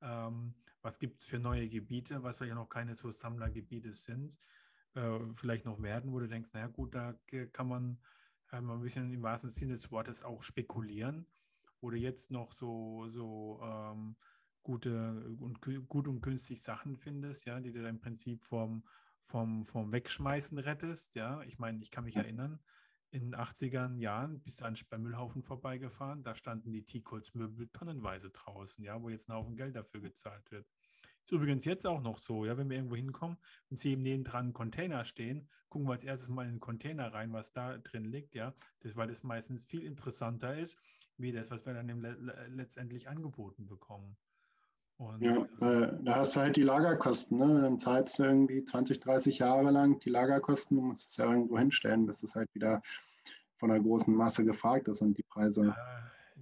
[0.02, 4.40] Ähm, was gibt es für neue Gebiete, was vielleicht noch keine so Sammlergebiete sind,
[4.94, 7.16] äh, vielleicht noch werden, wo du denkst, naja gut, da
[7.54, 7.98] kann man
[8.52, 11.28] äh, ein bisschen im wahrsten Sinne des Wortes auch spekulieren.
[11.82, 14.16] Oder jetzt noch so, so ähm,
[14.66, 18.84] gute und gut und günstig Sachen findest, ja, die du im Prinzip vom,
[19.24, 21.16] vom, vom Wegschmeißen rettest.
[21.16, 22.60] Ja, ich meine, ich kann mich erinnern,
[23.12, 28.32] in den 80er Jahren bist du an beim Müllhaufen vorbeigefahren, da standen die T-Codes-Möbel tonnenweise
[28.32, 30.68] draußen, ja, wo jetzt ein Haufen Geld dafür gezahlt wird.
[31.24, 33.38] Ist übrigens jetzt auch noch so, ja, wenn wir irgendwo hinkommen
[33.70, 37.34] und sehen neben dran Container stehen, gucken wir als erstes mal in den Container rein,
[37.34, 40.82] was da drin liegt, ja, das, weil das meistens viel interessanter ist,
[41.18, 41.88] wie das, was wir dann
[42.50, 44.18] letztendlich angeboten bekommen.
[44.98, 47.38] Und, ja, äh, da hast du halt die Lagerkosten.
[47.38, 47.62] Ne?
[47.62, 51.58] Dann zahlst du irgendwie 20, 30 Jahre lang die Lagerkosten und musst es ja irgendwo
[51.58, 52.82] hinstellen, bis es halt wieder
[53.58, 55.76] von einer großen Masse gefragt ist und die Preise.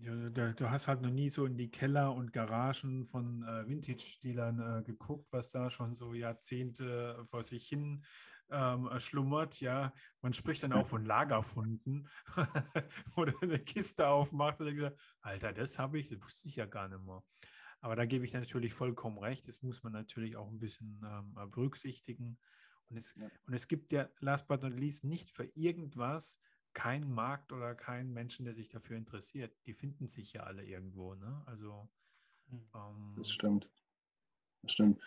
[0.02, 3.68] Ja, du, du, hast halt noch nie so in die Keller und Garagen von äh,
[3.68, 8.04] Vintage-Dealern äh, geguckt, was da schon so Jahrzehnte vor sich hin
[8.52, 9.62] ähm, schlummert.
[9.62, 12.08] Ja, man spricht dann auch von Lagerfunden,
[13.16, 16.66] wo du eine Kiste aufmacht und gesagt, Alter, das habe ich, das wusste ich ja
[16.66, 17.24] gar nicht mehr.
[17.84, 19.46] Aber da gebe ich natürlich vollkommen recht.
[19.46, 22.38] Das muss man natürlich auch ein bisschen ähm, äh, berücksichtigen.
[22.90, 23.30] Und es, ja.
[23.46, 26.40] und es gibt ja, last but not least, nicht für irgendwas
[26.72, 29.54] keinen Markt oder keinen Menschen, der sich dafür interessiert.
[29.66, 31.14] Die finden sich ja alle irgendwo.
[31.16, 31.44] Ne?
[31.46, 31.90] Also,
[32.48, 32.66] hm.
[32.74, 33.70] ähm, das stimmt.
[34.62, 35.02] Das stimmt.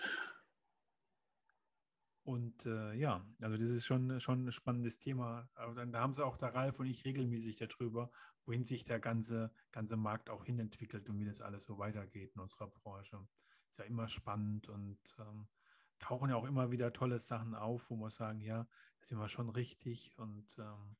[2.24, 5.48] Und äh, ja, also das ist schon, schon ein spannendes Thema.
[5.54, 8.10] Aber dann, da haben sie auch der Ralf und ich regelmäßig darüber,
[8.46, 12.40] wohin sich der ganze, ganze Markt auch hinentwickelt und wie das alles so weitergeht in
[12.40, 13.26] unserer Branche.
[13.70, 15.48] Ist ja immer spannend und ähm,
[15.98, 18.64] tauchen ja auch immer wieder tolle Sachen auf, wo wir sagen, ja,
[18.98, 20.16] da sind wir schon richtig.
[20.16, 20.96] Und ähm,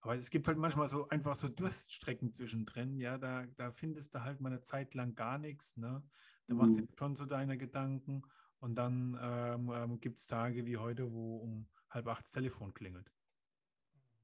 [0.00, 4.22] aber es gibt halt manchmal so einfach so Durststrecken zwischendrin, ja, da, da findest du
[4.22, 6.02] halt mal eine Zeit lang gar nichts, ne?
[6.46, 6.86] Da machst mhm.
[6.86, 8.22] du schon so deine Gedanken
[8.60, 12.72] und dann ähm, ähm, gibt es Tage wie heute, wo um halb acht das Telefon
[12.72, 13.10] klingelt.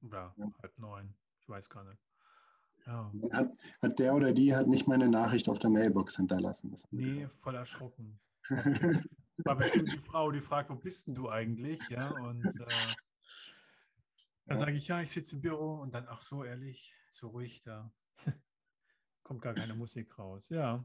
[0.02, 0.52] Oder ja.
[0.62, 1.14] halb neun.
[1.40, 2.11] Ich weiß gar nicht.
[2.86, 3.12] Ja.
[3.32, 6.76] Hat, hat, der oder die hat nicht meine Nachricht auf der Mailbox hinterlassen.
[6.90, 8.18] Nee, voll erschrocken.
[8.48, 11.80] War bestimmt die Frau, die fragt, wo bist denn du eigentlich?
[11.88, 12.94] Ja, und äh,
[14.46, 17.60] dann sage ich, ja, ich sitze im Büro und dann, ach so, ehrlich, so ruhig
[17.60, 17.92] da.
[19.22, 20.48] Kommt gar keine Musik raus.
[20.48, 20.84] Ja,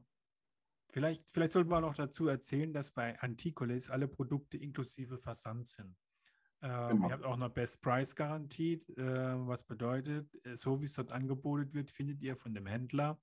[0.89, 5.95] Vielleicht, vielleicht sollten wir noch dazu erzählen, dass bei Anticoles alle Produkte inklusive Versand sind.
[6.61, 7.07] Ähm, genau.
[7.07, 11.11] Ihr habt auch noch Best Price garantiert, äh, was bedeutet, äh, so wie es dort
[11.11, 13.19] angeboten wird, findet ihr von dem Händler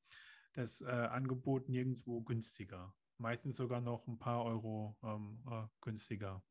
[0.54, 2.94] das äh, Angebot nirgendwo günstiger.
[3.18, 6.42] Meistens sogar noch ein paar Euro ähm, äh, günstiger.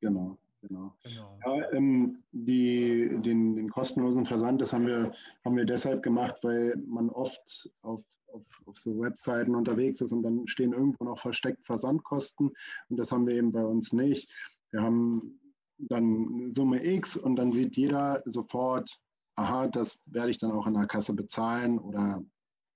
[0.00, 0.38] Genau.
[0.62, 0.96] Genau.
[1.02, 1.38] genau.
[1.44, 5.12] Ja, ähm, die, den, den, kostenlosen Versand, das haben wir,
[5.44, 10.22] haben wir deshalb gemacht, weil man oft auf, auf, auf so Webseiten unterwegs ist und
[10.22, 12.52] dann stehen irgendwo noch versteckt Versandkosten
[12.88, 14.32] und das haben wir eben bei uns nicht.
[14.70, 15.40] Wir haben
[15.88, 18.98] dann Summe X und dann sieht jeder sofort,
[19.36, 22.22] aha, das werde ich dann auch in der Kasse bezahlen oder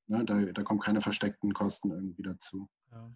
[0.07, 2.69] ne, da, da kommen keine versteckten Kosten irgendwie dazu.
[2.91, 3.11] Ja.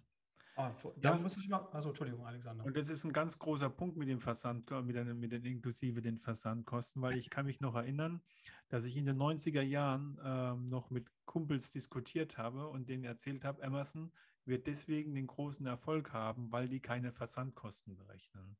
[0.57, 1.17] Ah, da ja.
[1.17, 2.65] muss ich mal, also Entschuldigung, Alexander.
[2.65, 6.01] Und das ist ein ganz großer Punkt mit dem Versand, mit den, mit den inklusive
[6.01, 8.21] den Versandkosten, weil ich kann mich noch erinnern,
[8.67, 13.45] dass ich in den 90er Jahren ähm, noch mit Kumpels diskutiert habe und denen erzählt
[13.45, 14.11] habe, Amazon
[14.45, 18.57] wird deswegen den großen Erfolg haben, weil die keine Versandkosten berechnen.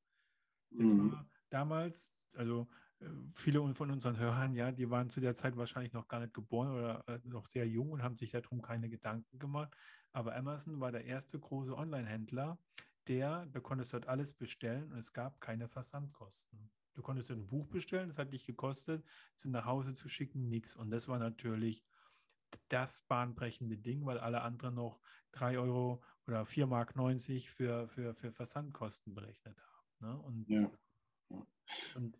[0.72, 1.12] Das mhm.
[1.12, 2.68] war damals, also
[3.00, 3.06] äh,
[3.36, 6.72] viele von unseren Hörern, ja, die waren zu der Zeit wahrscheinlich noch gar nicht geboren
[6.72, 9.76] oder äh, noch sehr jung und haben sich darum keine Gedanken gemacht.
[10.14, 12.58] Aber Amazon war der erste große Online-Händler,
[13.08, 16.70] der, da konntest du dort alles bestellen und es gab keine Versandkosten.
[16.94, 19.06] Du konntest ein Buch bestellen, das hat dich gekostet,
[19.36, 20.76] zu nach Hause zu schicken, nichts.
[20.76, 21.84] Und das war natürlich
[22.68, 25.00] das bahnbrechende Ding, weil alle anderen noch
[25.32, 26.94] 3 Euro oder 4,90 Mark
[27.50, 29.71] für, für, für Versandkosten berechnet haben.
[30.02, 30.18] Ne?
[30.20, 30.72] Und, ja.
[31.96, 32.18] und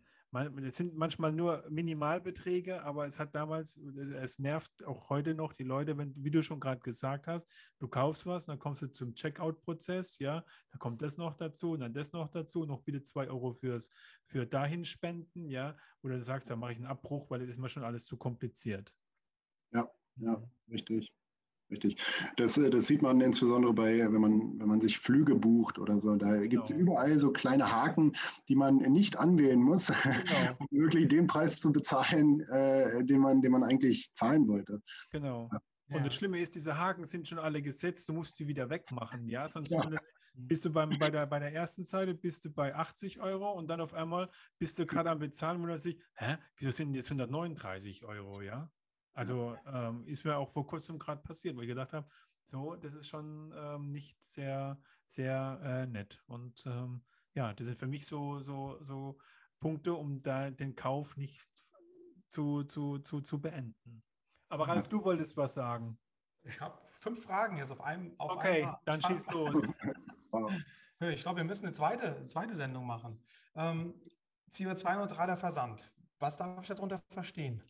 [0.64, 5.64] es sind manchmal nur Minimalbeträge, aber es hat damals, es nervt auch heute noch die
[5.64, 9.14] Leute, wenn, wie du schon gerade gesagt hast, du kaufst was, dann kommst du zum
[9.14, 13.28] Checkout-Prozess, ja, da kommt das noch dazu und dann das noch dazu, noch bitte zwei
[13.28, 13.90] Euro fürs,
[14.24, 17.58] für dahin spenden, ja, oder du sagst, da mache ich einen Abbruch, weil das ist
[17.58, 18.94] mir schon alles zu kompliziert.
[19.72, 20.50] Ja, ja, mhm.
[20.70, 21.14] richtig.
[21.72, 21.96] Richtig.
[22.36, 25.98] Das, äh, das sieht man insbesondere bei, wenn man, wenn man sich Flüge bucht oder
[25.98, 26.14] so.
[26.16, 26.48] Da genau.
[26.48, 28.12] gibt es überall so kleine Haken,
[28.48, 29.96] die man nicht anwählen muss, genau.
[30.58, 34.82] um wirklich den Preis zu bezahlen, äh, den, man, den man eigentlich zahlen wollte.
[35.12, 35.48] Genau.
[35.50, 35.96] Ja.
[35.96, 39.28] Und das Schlimme ist, diese Haken sind schon alle gesetzt, du musst sie wieder wegmachen,
[39.28, 39.50] ja?
[39.50, 39.90] Sonst ja.
[40.34, 43.68] bist du beim, bei, der, bei der ersten Seite bist du bei 80 Euro und
[43.68, 47.10] dann auf einmal bist du gerade am Bezahlen und dann sich, hä, wieso sind jetzt
[47.10, 48.70] 139 Euro, ja?
[49.14, 52.08] Also ähm, ist mir auch vor kurzem gerade passiert, wo ich gedacht habe,
[52.44, 56.22] so, das ist schon ähm, nicht sehr, sehr äh, nett.
[56.26, 57.04] Und ähm,
[57.34, 59.18] ja, das sind für mich so, so, so
[59.60, 61.48] Punkte, um da den Kauf nicht
[62.28, 64.02] zu, zu, zu, zu beenden.
[64.48, 65.98] Aber Ralf, du wolltest was sagen.
[66.42, 68.14] Ich habe fünf Fragen jetzt auf einem.
[68.18, 68.78] Auf okay, einmal.
[68.84, 69.72] dann schieß los.
[71.00, 73.22] ich glaube, wir müssen eine zweite, zweite Sendung machen.
[73.54, 73.94] Ähm,
[74.50, 75.92] CO2-neutraler Versand.
[76.18, 77.62] Was darf ich darunter verstehen?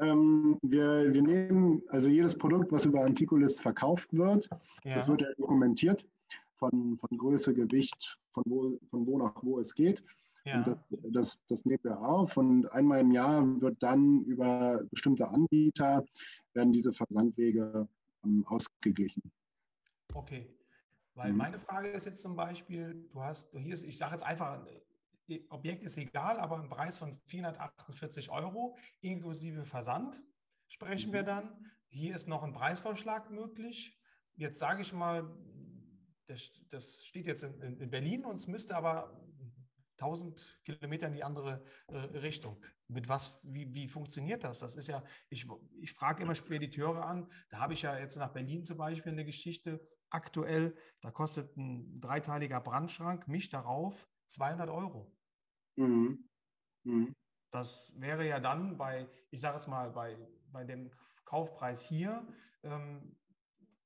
[0.00, 4.48] Ähm, wir, wir nehmen also jedes Produkt, was über Anticulist verkauft wird,
[4.84, 4.94] ja.
[4.94, 6.06] das wird ja dokumentiert
[6.54, 10.02] von, von Größe, Gewicht, von wo, von wo nach wo es geht.
[10.44, 10.62] Ja.
[10.62, 16.04] Das, das, das nehmen wir auf und einmal im Jahr wird dann über bestimmte Anbieter
[16.52, 17.88] werden diese Versandwege
[18.24, 19.22] ähm, ausgeglichen.
[20.12, 20.46] Okay,
[21.14, 21.38] weil mhm.
[21.38, 24.60] meine Frage ist jetzt zum Beispiel, du hast, hier ist, ich sage jetzt einfach
[25.48, 30.22] Objekt ist egal, aber ein Preis von 448 Euro inklusive Versand
[30.68, 31.14] sprechen mhm.
[31.14, 31.70] wir dann.
[31.88, 33.98] Hier ist noch ein Preisvorschlag möglich.
[34.34, 35.30] Jetzt sage ich mal,
[36.26, 39.20] das, das steht jetzt in, in, Berlin und es müsste aber
[39.98, 42.60] 1000 Kilometer in die andere äh, Richtung.
[42.88, 44.58] Mit was, wie, wie funktioniert das?
[44.58, 45.46] Das ist ja, ich,
[45.80, 49.24] ich frage immer Spediteure an, da habe ich ja jetzt nach Berlin zum Beispiel eine
[49.24, 55.10] Geschichte aktuell, da kostet ein dreiteiliger Brandschrank mich darauf 200 Euro.
[55.76, 56.28] Mhm.
[56.84, 57.14] Mhm.
[57.50, 60.16] Das wäre ja dann bei, ich sage es mal, bei,
[60.52, 60.90] bei dem
[61.24, 62.26] Kaufpreis hier
[62.62, 63.16] ähm,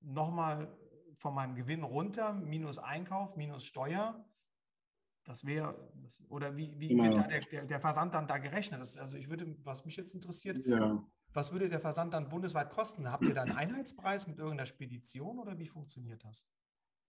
[0.01, 0.77] nochmal
[1.17, 4.25] von meinem Gewinn runter, minus Einkauf, minus Steuer.
[5.25, 5.93] Das wäre,
[6.29, 7.05] oder wie, wie genau.
[7.05, 8.81] wird da der, der, der, Versand dann da gerechnet?
[8.81, 11.05] Das, also ich würde, was mich jetzt interessiert, ja.
[11.35, 13.11] was würde der Versand dann bundesweit kosten?
[13.11, 16.49] Habt ihr da einen Einheitspreis mit irgendeiner Spedition oder wie funktioniert das?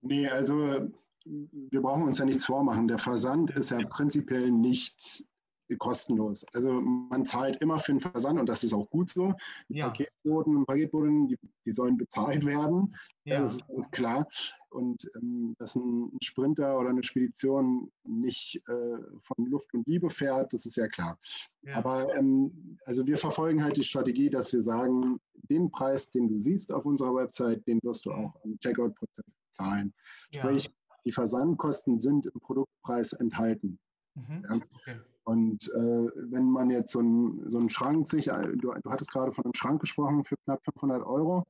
[0.02, 0.92] Nee, also
[1.26, 2.88] wir brauchen uns ja nichts vormachen.
[2.88, 5.24] Der Versand ist ja prinzipiell nicht
[5.78, 6.46] kostenlos.
[6.54, 9.34] Also man zahlt immer für den Versand und das ist auch gut so.
[9.68, 9.88] Die ja.
[9.88, 12.96] Paketboten, Paketboten, die, die, sollen bezahlt werden.
[13.26, 13.42] Ja.
[13.42, 14.28] Das ist ganz klar.
[14.70, 20.54] Und ähm, dass ein Sprinter oder eine Spedition nicht äh, von Luft und Liebe fährt,
[20.54, 21.20] das ist ja klar.
[21.62, 21.76] Ja.
[21.76, 26.40] Aber ähm, also wir verfolgen halt die Strategie, dass wir sagen, den Preis, den du
[26.40, 29.94] siehst auf unserer Website, den wirst du auch im Checkout-Prozess zahlen.
[30.32, 30.70] Sprich,
[31.06, 33.80] die Versandkosten sind im Produktpreis enthalten.
[34.16, 34.44] Mhm.
[34.50, 34.56] Ja.
[34.56, 35.00] Okay.
[35.24, 39.32] Und äh, wenn man jetzt so, ein, so einen Schrank sich, du, du, hattest gerade
[39.32, 41.46] von einem Schrank gesprochen für knapp 500 Euro,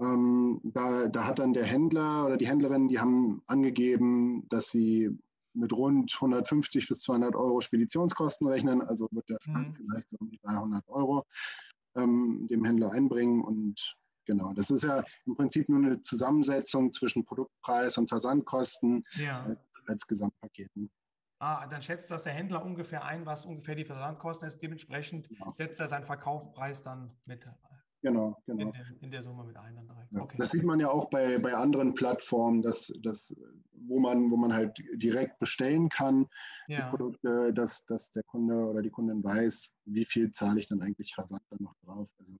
[0.00, 5.10] ähm, da, da hat dann der Händler oder die Händlerin, die haben angegeben, dass sie
[5.52, 8.80] mit rund 150 bis 200 Euro Speditionskosten rechnen.
[8.80, 9.84] Also wird der Schrank mhm.
[9.84, 11.26] vielleicht so um die 300 Euro
[11.96, 13.42] ähm, dem Händler einbringen.
[13.42, 19.42] Und genau, das ist ja im Prinzip nur eine Zusammensetzung zwischen Produktpreis und Versandkosten ja.
[19.42, 20.70] als, als Gesamtpaket.
[21.38, 24.60] Ah, dann schätzt das der Händler ungefähr ein, was ungefähr die Versandkosten ist.
[24.60, 25.52] Dementsprechend genau.
[25.52, 27.48] setzt er seinen Verkaufspreis dann mit
[28.02, 28.72] Genau, genau.
[28.72, 29.86] In, in, der Summe mit ein dann.
[30.10, 33.34] Ja, Das sieht man ja auch bei, bei anderen Plattformen, dass, dass,
[33.72, 36.26] wo, man, wo man halt direkt bestellen kann,
[36.66, 36.80] ja.
[36.80, 40.80] die Produkte, dass, dass der Kunde oder die Kundin weiß, wie viel zahle ich dann
[40.80, 42.08] eigentlich Versand dann noch drauf.
[42.18, 42.36] Also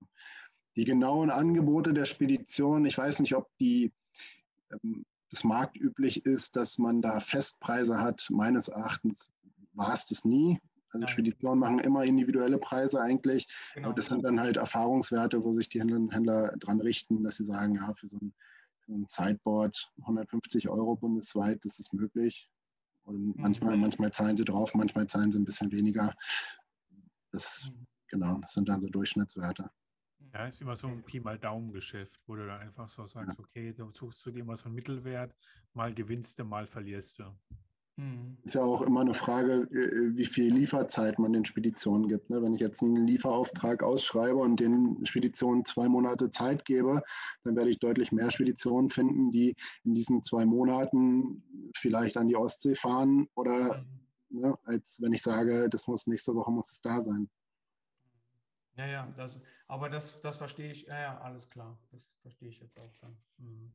[0.75, 3.91] die genauen Angebote der Spedition, ich weiß nicht, ob die
[4.71, 8.27] ähm, das marktüblich ist, dass man da Festpreise hat.
[8.29, 9.31] Meines Erachtens
[9.73, 10.59] war es das nie.
[10.89, 11.07] Also.
[11.07, 13.47] Speditionen machen immer individuelle Preise eigentlich.
[13.73, 13.87] Genau.
[13.87, 17.45] Aber das sind dann halt Erfahrungswerte, wo sich die Händler, Händler dran richten, dass sie
[17.45, 18.33] sagen, ja, für so ein,
[18.81, 22.49] für ein Sideboard 150 Euro bundesweit, das ist möglich.
[23.03, 23.33] Und mhm.
[23.37, 26.13] manchmal, manchmal zahlen sie drauf, manchmal zahlen sie ein bisschen weniger.
[27.31, 27.87] Das, mhm.
[28.07, 29.71] genau, das sind dann so Durchschnittswerte.
[30.33, 33.73] Ja, ist immer so ein Pi mal Daumen-Geschäft, wo du dann einfach so sagst, okay,
[33.73, 35.35] du suchst du dir was von Mittelwert,
[35.73, 37.23] mal gewinnst du, mal verlierst du.
[37.97, 38.37] Mhm.
[38.43, 42.29] Ist ja auch immer eine Frage, äh, wie viel Lieferzeit man den Speditionen gibt.
[42.29, 42.41] Ne?
[42.41, 47.03] Wenn ich jetzt einen Lieferauftrag ausschreibe und den Speditionen zwei Monate Zeit gebe,
[47.43, 51.43] dann werde ich deutlich mehr Speditionen finden, die in diesen zwei Monaten
[51.75, 53.85] vielleicht an die Ostsee fahren oder
[54.29, 54.39] mhm.
[54.39, 57.29] ne, als wenn ich sage, das muss nächste Woche muss es da sein.
[58.81, 61.77] Ja, ja, das, aber das, das verstehe ich, ja, ja, alles klar.
[61.91, 63.15] Das verstehe ich jetzt auch dann.
[63.37, 63.71] Mhm.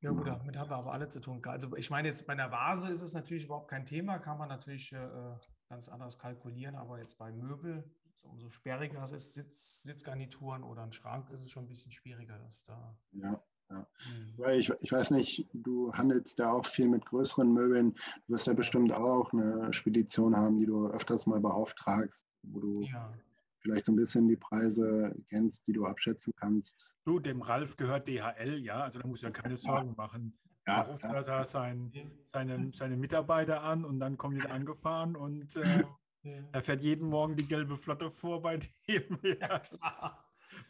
[0.00, 1.42] Ja gut, damit haben wir aber alle zu tun.
[1.46, 4.48] Also ich meine jetzt bei der Vase ist es natürlich überhaupt kein Thema, kann man
[4.48, 5.36] natürlich äh,
[5.70, 7.82] ganz anders kalkulieren, aber jetzt bei Möbel,
[8.20, 11.90] so, umso sperriger es ist, Sitz, Sitzgarnituren oder ein Schrank, ist es schon ein bisschen
[11.90, 12.94] schwieriger, dass da.
[13.12, 13.78] Ja, ja.
[13.78, 14.34] Mhm.
[14.36, 17.94] Weil ich, ich weiß nicht, du handelst ja auch viel mit größeren Möbeln.
[18.26, 22.82] Du wirst ja bestimmt auch eine Spedition haben, die du öfters mal beauftragst, wo du
[22.82, 23.12] ja
[23.60, 26.94] vielleicht so ein bisschen die Preise kennst, die du abschätzen kannst.
[27.04, 30.38] Du, dem Ralf gehört DHL, ja, also da muss ja keine Sorgen machen.
[30.66, 31.14] Ja, da ruft ja.
[31.14, 31.92] er da sein,
[32.24, 35.80] seine, seine Mitarbeiter an und dann kommen die da angefahren und äh,
[36.52, 38.58] er fährt jeden Morgen die gelbe Flotte vor bei
[38.88, 39.18] dem.
[39.22, 39.62] Ja,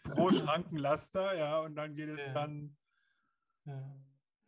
[0.03, 2.76] Pro Schrankenlaster, ja, und dann geht es dann.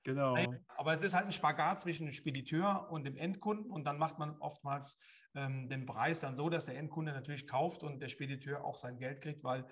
[0.03, 0.37] Genau.
[0.77, 4.19] Aber es ist halt ein Spagat zwischen dem Spediteur und dem Endkunden und dann macht
[4.19, 4.99] man oftmals
[5.35, 8.99] ähm, den Preis dann so, dass der Endkunde natürlich kauft und der Spediteur auch sein
[8.99, 9.67] Geld kriegt, weil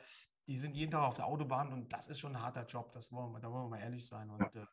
[0.47, 3.11] die sind jeden Tag auf der Autobahn und das ist schon ein harter Job, das
[3.11, 4.31] wollen wir, da wollen wir mal ehrlich sein.
[4.31, 4.65] Und, äh,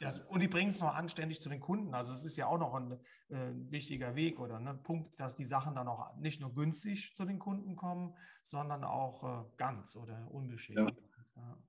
[0.00, 1.94] das, und die bringen es noch anständig zu den Kunden.
[1.94, 2.92] Also es ist ja auch noch ein
[3.28, 7.14] äh, wichtiger Weg oder ein ne, Punkt, dass die Sachen dann auch nicht nur günstig
[7.14, 11.00] zu den Kunden kommen, sondern auch äh, ganz oder unbeschädigt.
[11.00, 11.17] Ja.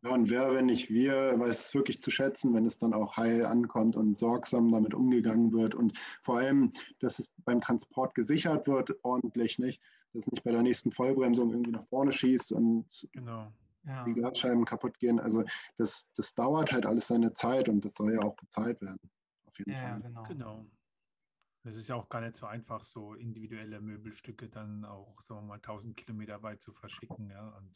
[0.01, 3.17] Ja, und wer, wenn nicht wir, weiß es wirklich zu schätzen, wenn es dann auch
[3.17, 8.65] heil ankommt und sorgsam damit umgegangen wird und vor allem, dass es beim Transport gesichert
[8.67, 9.81] wird, ordentlich nicht,
[10.13, 13.51] dass es nicht bei der nächsten Vollbremsung irgendwie nach vorne schießt und genau.
[13.83, 14.05] ja.
[14.05, 15.19] die Glasscheiben kaputt gehen.
[15.19, 15.43] Also
[15.77, 18.99] das, das dauert halt alles seine Zeit und das soll ja auch bezahlt werden.
[19.47, 20.01] Auf jeden ja, Fall.
[20.01, 20.23] Genau.
[20.23, 20.65] genau.
[21.65, 25.47] Es ist ja auch gar nicht so einfach, so individuelle Möbelstücke dann auch, sagen wir
[25.47, 27.29] mal, 1000 Kilometer weit zu verschicken.
[27.29, 27.49] Ja?
[27.49, 27.75] Und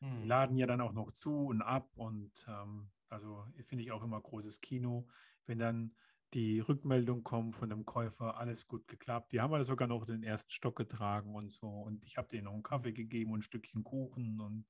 [0.00, 0.26] die hm.
[0.26, 4.20] laden ja dann auch noch zu und ab und ähm, also finde ich auch immer
[4.20, 5.06] großes Kino,
[5.46, 5.94] wenn dann
[6.32, 9.32] die Rückmeldung kommt von dem Käufer, alles gut geklappt.
[9.32, 11.68] Die haben ja sogar noch den ersten Stock getragen und so.
[11.68, 14.64] Und ich habe denen noch einen Kaffee gegeben und ein Stückchen Kuchen und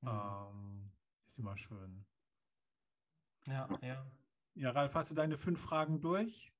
[0.00, 0.08] mhm.
[0.08, 0.92] ähm,
[1.26, 2.06] ist immer schön.
[3.46, 4.06] Ja, ja.
[4.54, 6.52] Ja, Ralf, hast du deine fünf Fragen durch?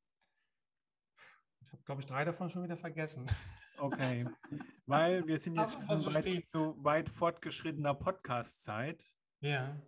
[1.61, 3.26] Ich habe, glaube ich, drei davon schon wieder vergessen.
[3.78, 4.26] Okay,
[4.86, 9.04] weil wir sind jetzt schon weit, so weit fortgeschrittener Podcast-Zeit.
[9.40, 9.80] Ja.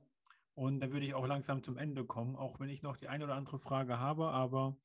[0.55, 3.24] Und da würde ich auch langsam zum Ende kommen, auch wenn ich noch die eine
[3.24, 4.76] oder andere Frage habe, aber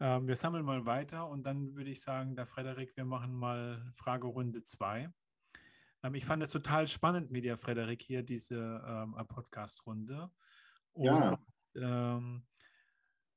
[0.00, 3.88] äh, wir sammeln mal weiter und dann würde ich sagen, der Frederik, wir machen mal
[3.92, 5.08] Fragerunde 2.
[6.02, 10.30] Ähm, ich fand es total spannend mit dir, Frederik, hier diese ähm, Podcast-Runde.
[10.96, 11.38] Ja.
[11.76, 12.46] Ähm,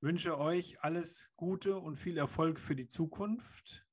[0.02, 3.87] wünsche euch alles Gute und viel Erfolg für die Zukunft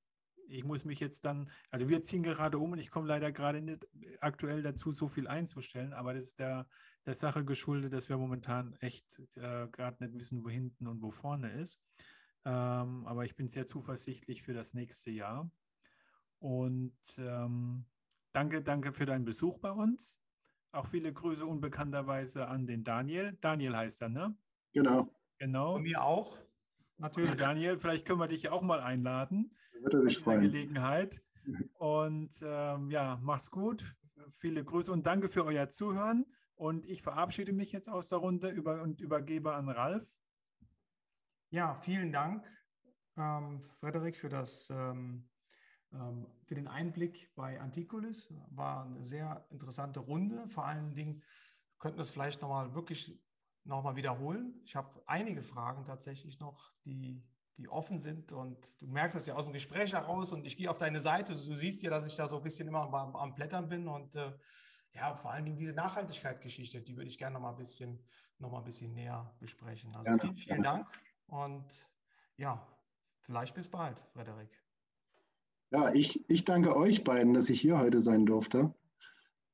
[0.49, 3.61] ich muss mich jetzt dann, also wir ziehen gerade um und ich komme leider gerade
[3.61, 3.86] nicht
[4.20, 6.66] aktuell dazu, so viel einzustellen, aber das ist der,
[7.07, 11.11] der Sache geschuldet, dass wir momentan echt äh, gerade nicht wissen, wo hinten und wo
[11.11, 11.80] vorne ist.
[12.45, 15.51] Ähm, aber ich bin sehr zuversichtlich für das nächste Jahr.
[16.38, 17.86] Und ähm,
[18.32, 20.22] danke, danke für deinen Besuch bei uns.
[20.72, 23.38] Auch viele Grüße unbekannterweise an den Daniel.
[23.40, 24.36] Daniel heißt er, ne?
[24.72, 25.09] Genau.
[25.38, 25.76] Genau.
[25.76, 26.38] Und mir auch.
[26.99, 27.34] Natürlich.
[27.36, 29.51] Daniel, vielleicht können wir dich auch mal einladen.
[29.82, 30.42] Wird er sich freuen.
[30.42, 31.22] Gelegenheit.
[31.74, 33.84] Und ähm, ja, mach's gut.
[34.38, 36.24] Viele Grüße und danke für euer Zuhören.
[36.55, 40.09] Und ich verabschiede mich jetzt aus der Runde über, und übergebe an Ralf.
[41.51, 42.47] Ja, vielen Dank,
[43.16, 45.28] ähm, Frederik, für das ähm,
[45.95, 48.32] ähm, für den Einblick bei Antikulis.
[48.51, 50.49] War eine sehr interessante Runde.
[50.49, 51.22] Vor allen Dingen
[51.78, 53.18] könnten wir es vielleicht nochmal wirklich
[53.64, 54.60] nochmal wiederholen.
[54.64, 57.22] Ich habe einige Fragen tatsächlich noch, die,
[57.56, 60.70] die offen sind und du merkst das ja aus dem Gespräch heraus und ich gehe
[60.70, 61.32] auf deine Seite.
[61.32, 64.14] Du siehst ja, dass ich da so ein bisschen immer am, am Blättern bin und
[64.16, 64.32] äh,
[64.92, 67.98] ja, vor allen Dingen diese Nachhaltigkeitsgeschichte, die würde ich gerne noch mal ein bisschen,
[68.38, 69.94] noch mal ein bisschen näher besprechen.
[69.94, 70.86] Also vielen, vielen Dank
[71.26, 71.86] und
[72.36, 72.66] ja,
[73.20, 74.50] vielleicht bis bald, Frederik.
[75.70, 78.72] Ja, ich, ich danke euch beiden, dass ich hier heute sein durfte.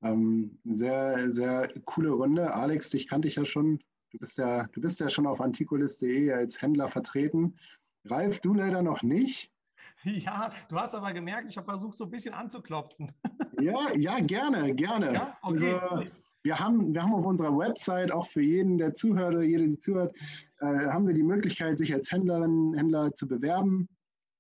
[0.03, 2.53] Ähm, sehr, sehr coole Runde.
[2.53, 3.79] Alex, dich kannte ich ja schon.
[4.11, 7.57] Du bist ja, du bist ja schon auf antikulis.de als Händler vertreten.
[8.05, 9.53] Ralf, du leider noch nicht.
[10.03, 13.13] Ja, du hast aber gemerkt, ich habe versucht, so ein bisschen anzuklopfen.
[13.61, 15.13] Ja, ja, gerne, gerne.
[15.13, 15.37] Ja?
[15.43, 15.75] Okay.
[15.75, 16.07] Also,
[16.43, 19.79] wir haben, wir haben auf unserer Website auch für jeden, der zuhört oder jede, die
[19.79, 20.17] zuhört,
[20.61, 23.87] äh, haben wir die Möglichkeit, sich als Händlerin, Händler zu bewerben.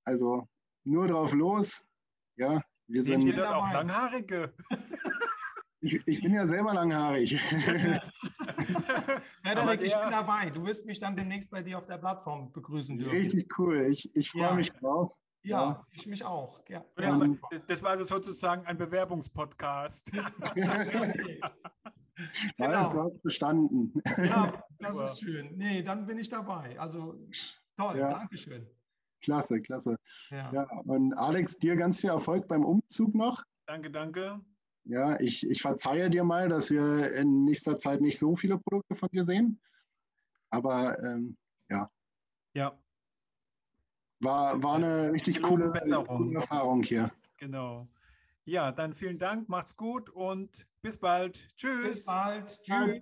[0.04, 0.48] Also
[0.84, 1.82] nur drauf los.
[2.36, 3.22] Ja, wir sind.
[3.22, 4.54] Ihr dort auch Langhaarige?
[5.82, 7.40] Ich, ich, bin ja selber langhaarig.
[9.42, 10.50] Frederik, ich bin dabei.
[10.50, 13.16] Du wirst mich dann demnächst bei dir auf der Plattform begrüßen dürfen.
[13.16, 13.86] Richtig cool.
[13.90, 14.54] Ich, ich freue ja.
[14.54, 15.14] mich drauf.
[15.42, 16.60] Ja, ja, ich mich auch.
[16.68, 16.84] Ja.
[17.50, 20.12] Das, das, war also sozusagen ein Bewerbungspodcast.
[20.56, 21.40] Richtig.
[22.58, 22.92] Genau.
[22.92, 23.94] Du hast bestanden.
[24.18, 25.56] Ja, das ist schön.
[25.56, 26.78] Nee, dann bin ich dabei.
[26.78, 27.18] Also
[27.76, 28.10] toll, ja.
[28.10, 28.66] Dankeschön.
[29.22, 29.96] Klasse, klasse.
[30.30, 30.52] Ja.
[30.52, 30.68] ja.
[30.84, 33.42] und Alex, dir ganz viel Erfolg beim Umzug noch.
[33.66, 34.38] Danke, danke.
[34.84, 38.94] Ja, ich, ich verzeihe dir mal, dass wir in nächster Zeit nicht so viele Produkte
[38.94, 39.60] von dir sehen.
[40.50, 41.36] Aber ähm,
[41.68, 41.90] ja.
[42.54, 42.78] Ja.
[44.20, 45.72] War, war eine richtig coole,
[46.06, 47.10] coole Erfahrung hier.
[47.36, 47.88] Genau.
[48.44, 51.48] Ja, dann vielen Dank, macht's gut und bis bald.
[51.56, 51.88] Tschüss.
[51.88, 52.62] Bis bald.
[52.62, 53.00] Tschüss.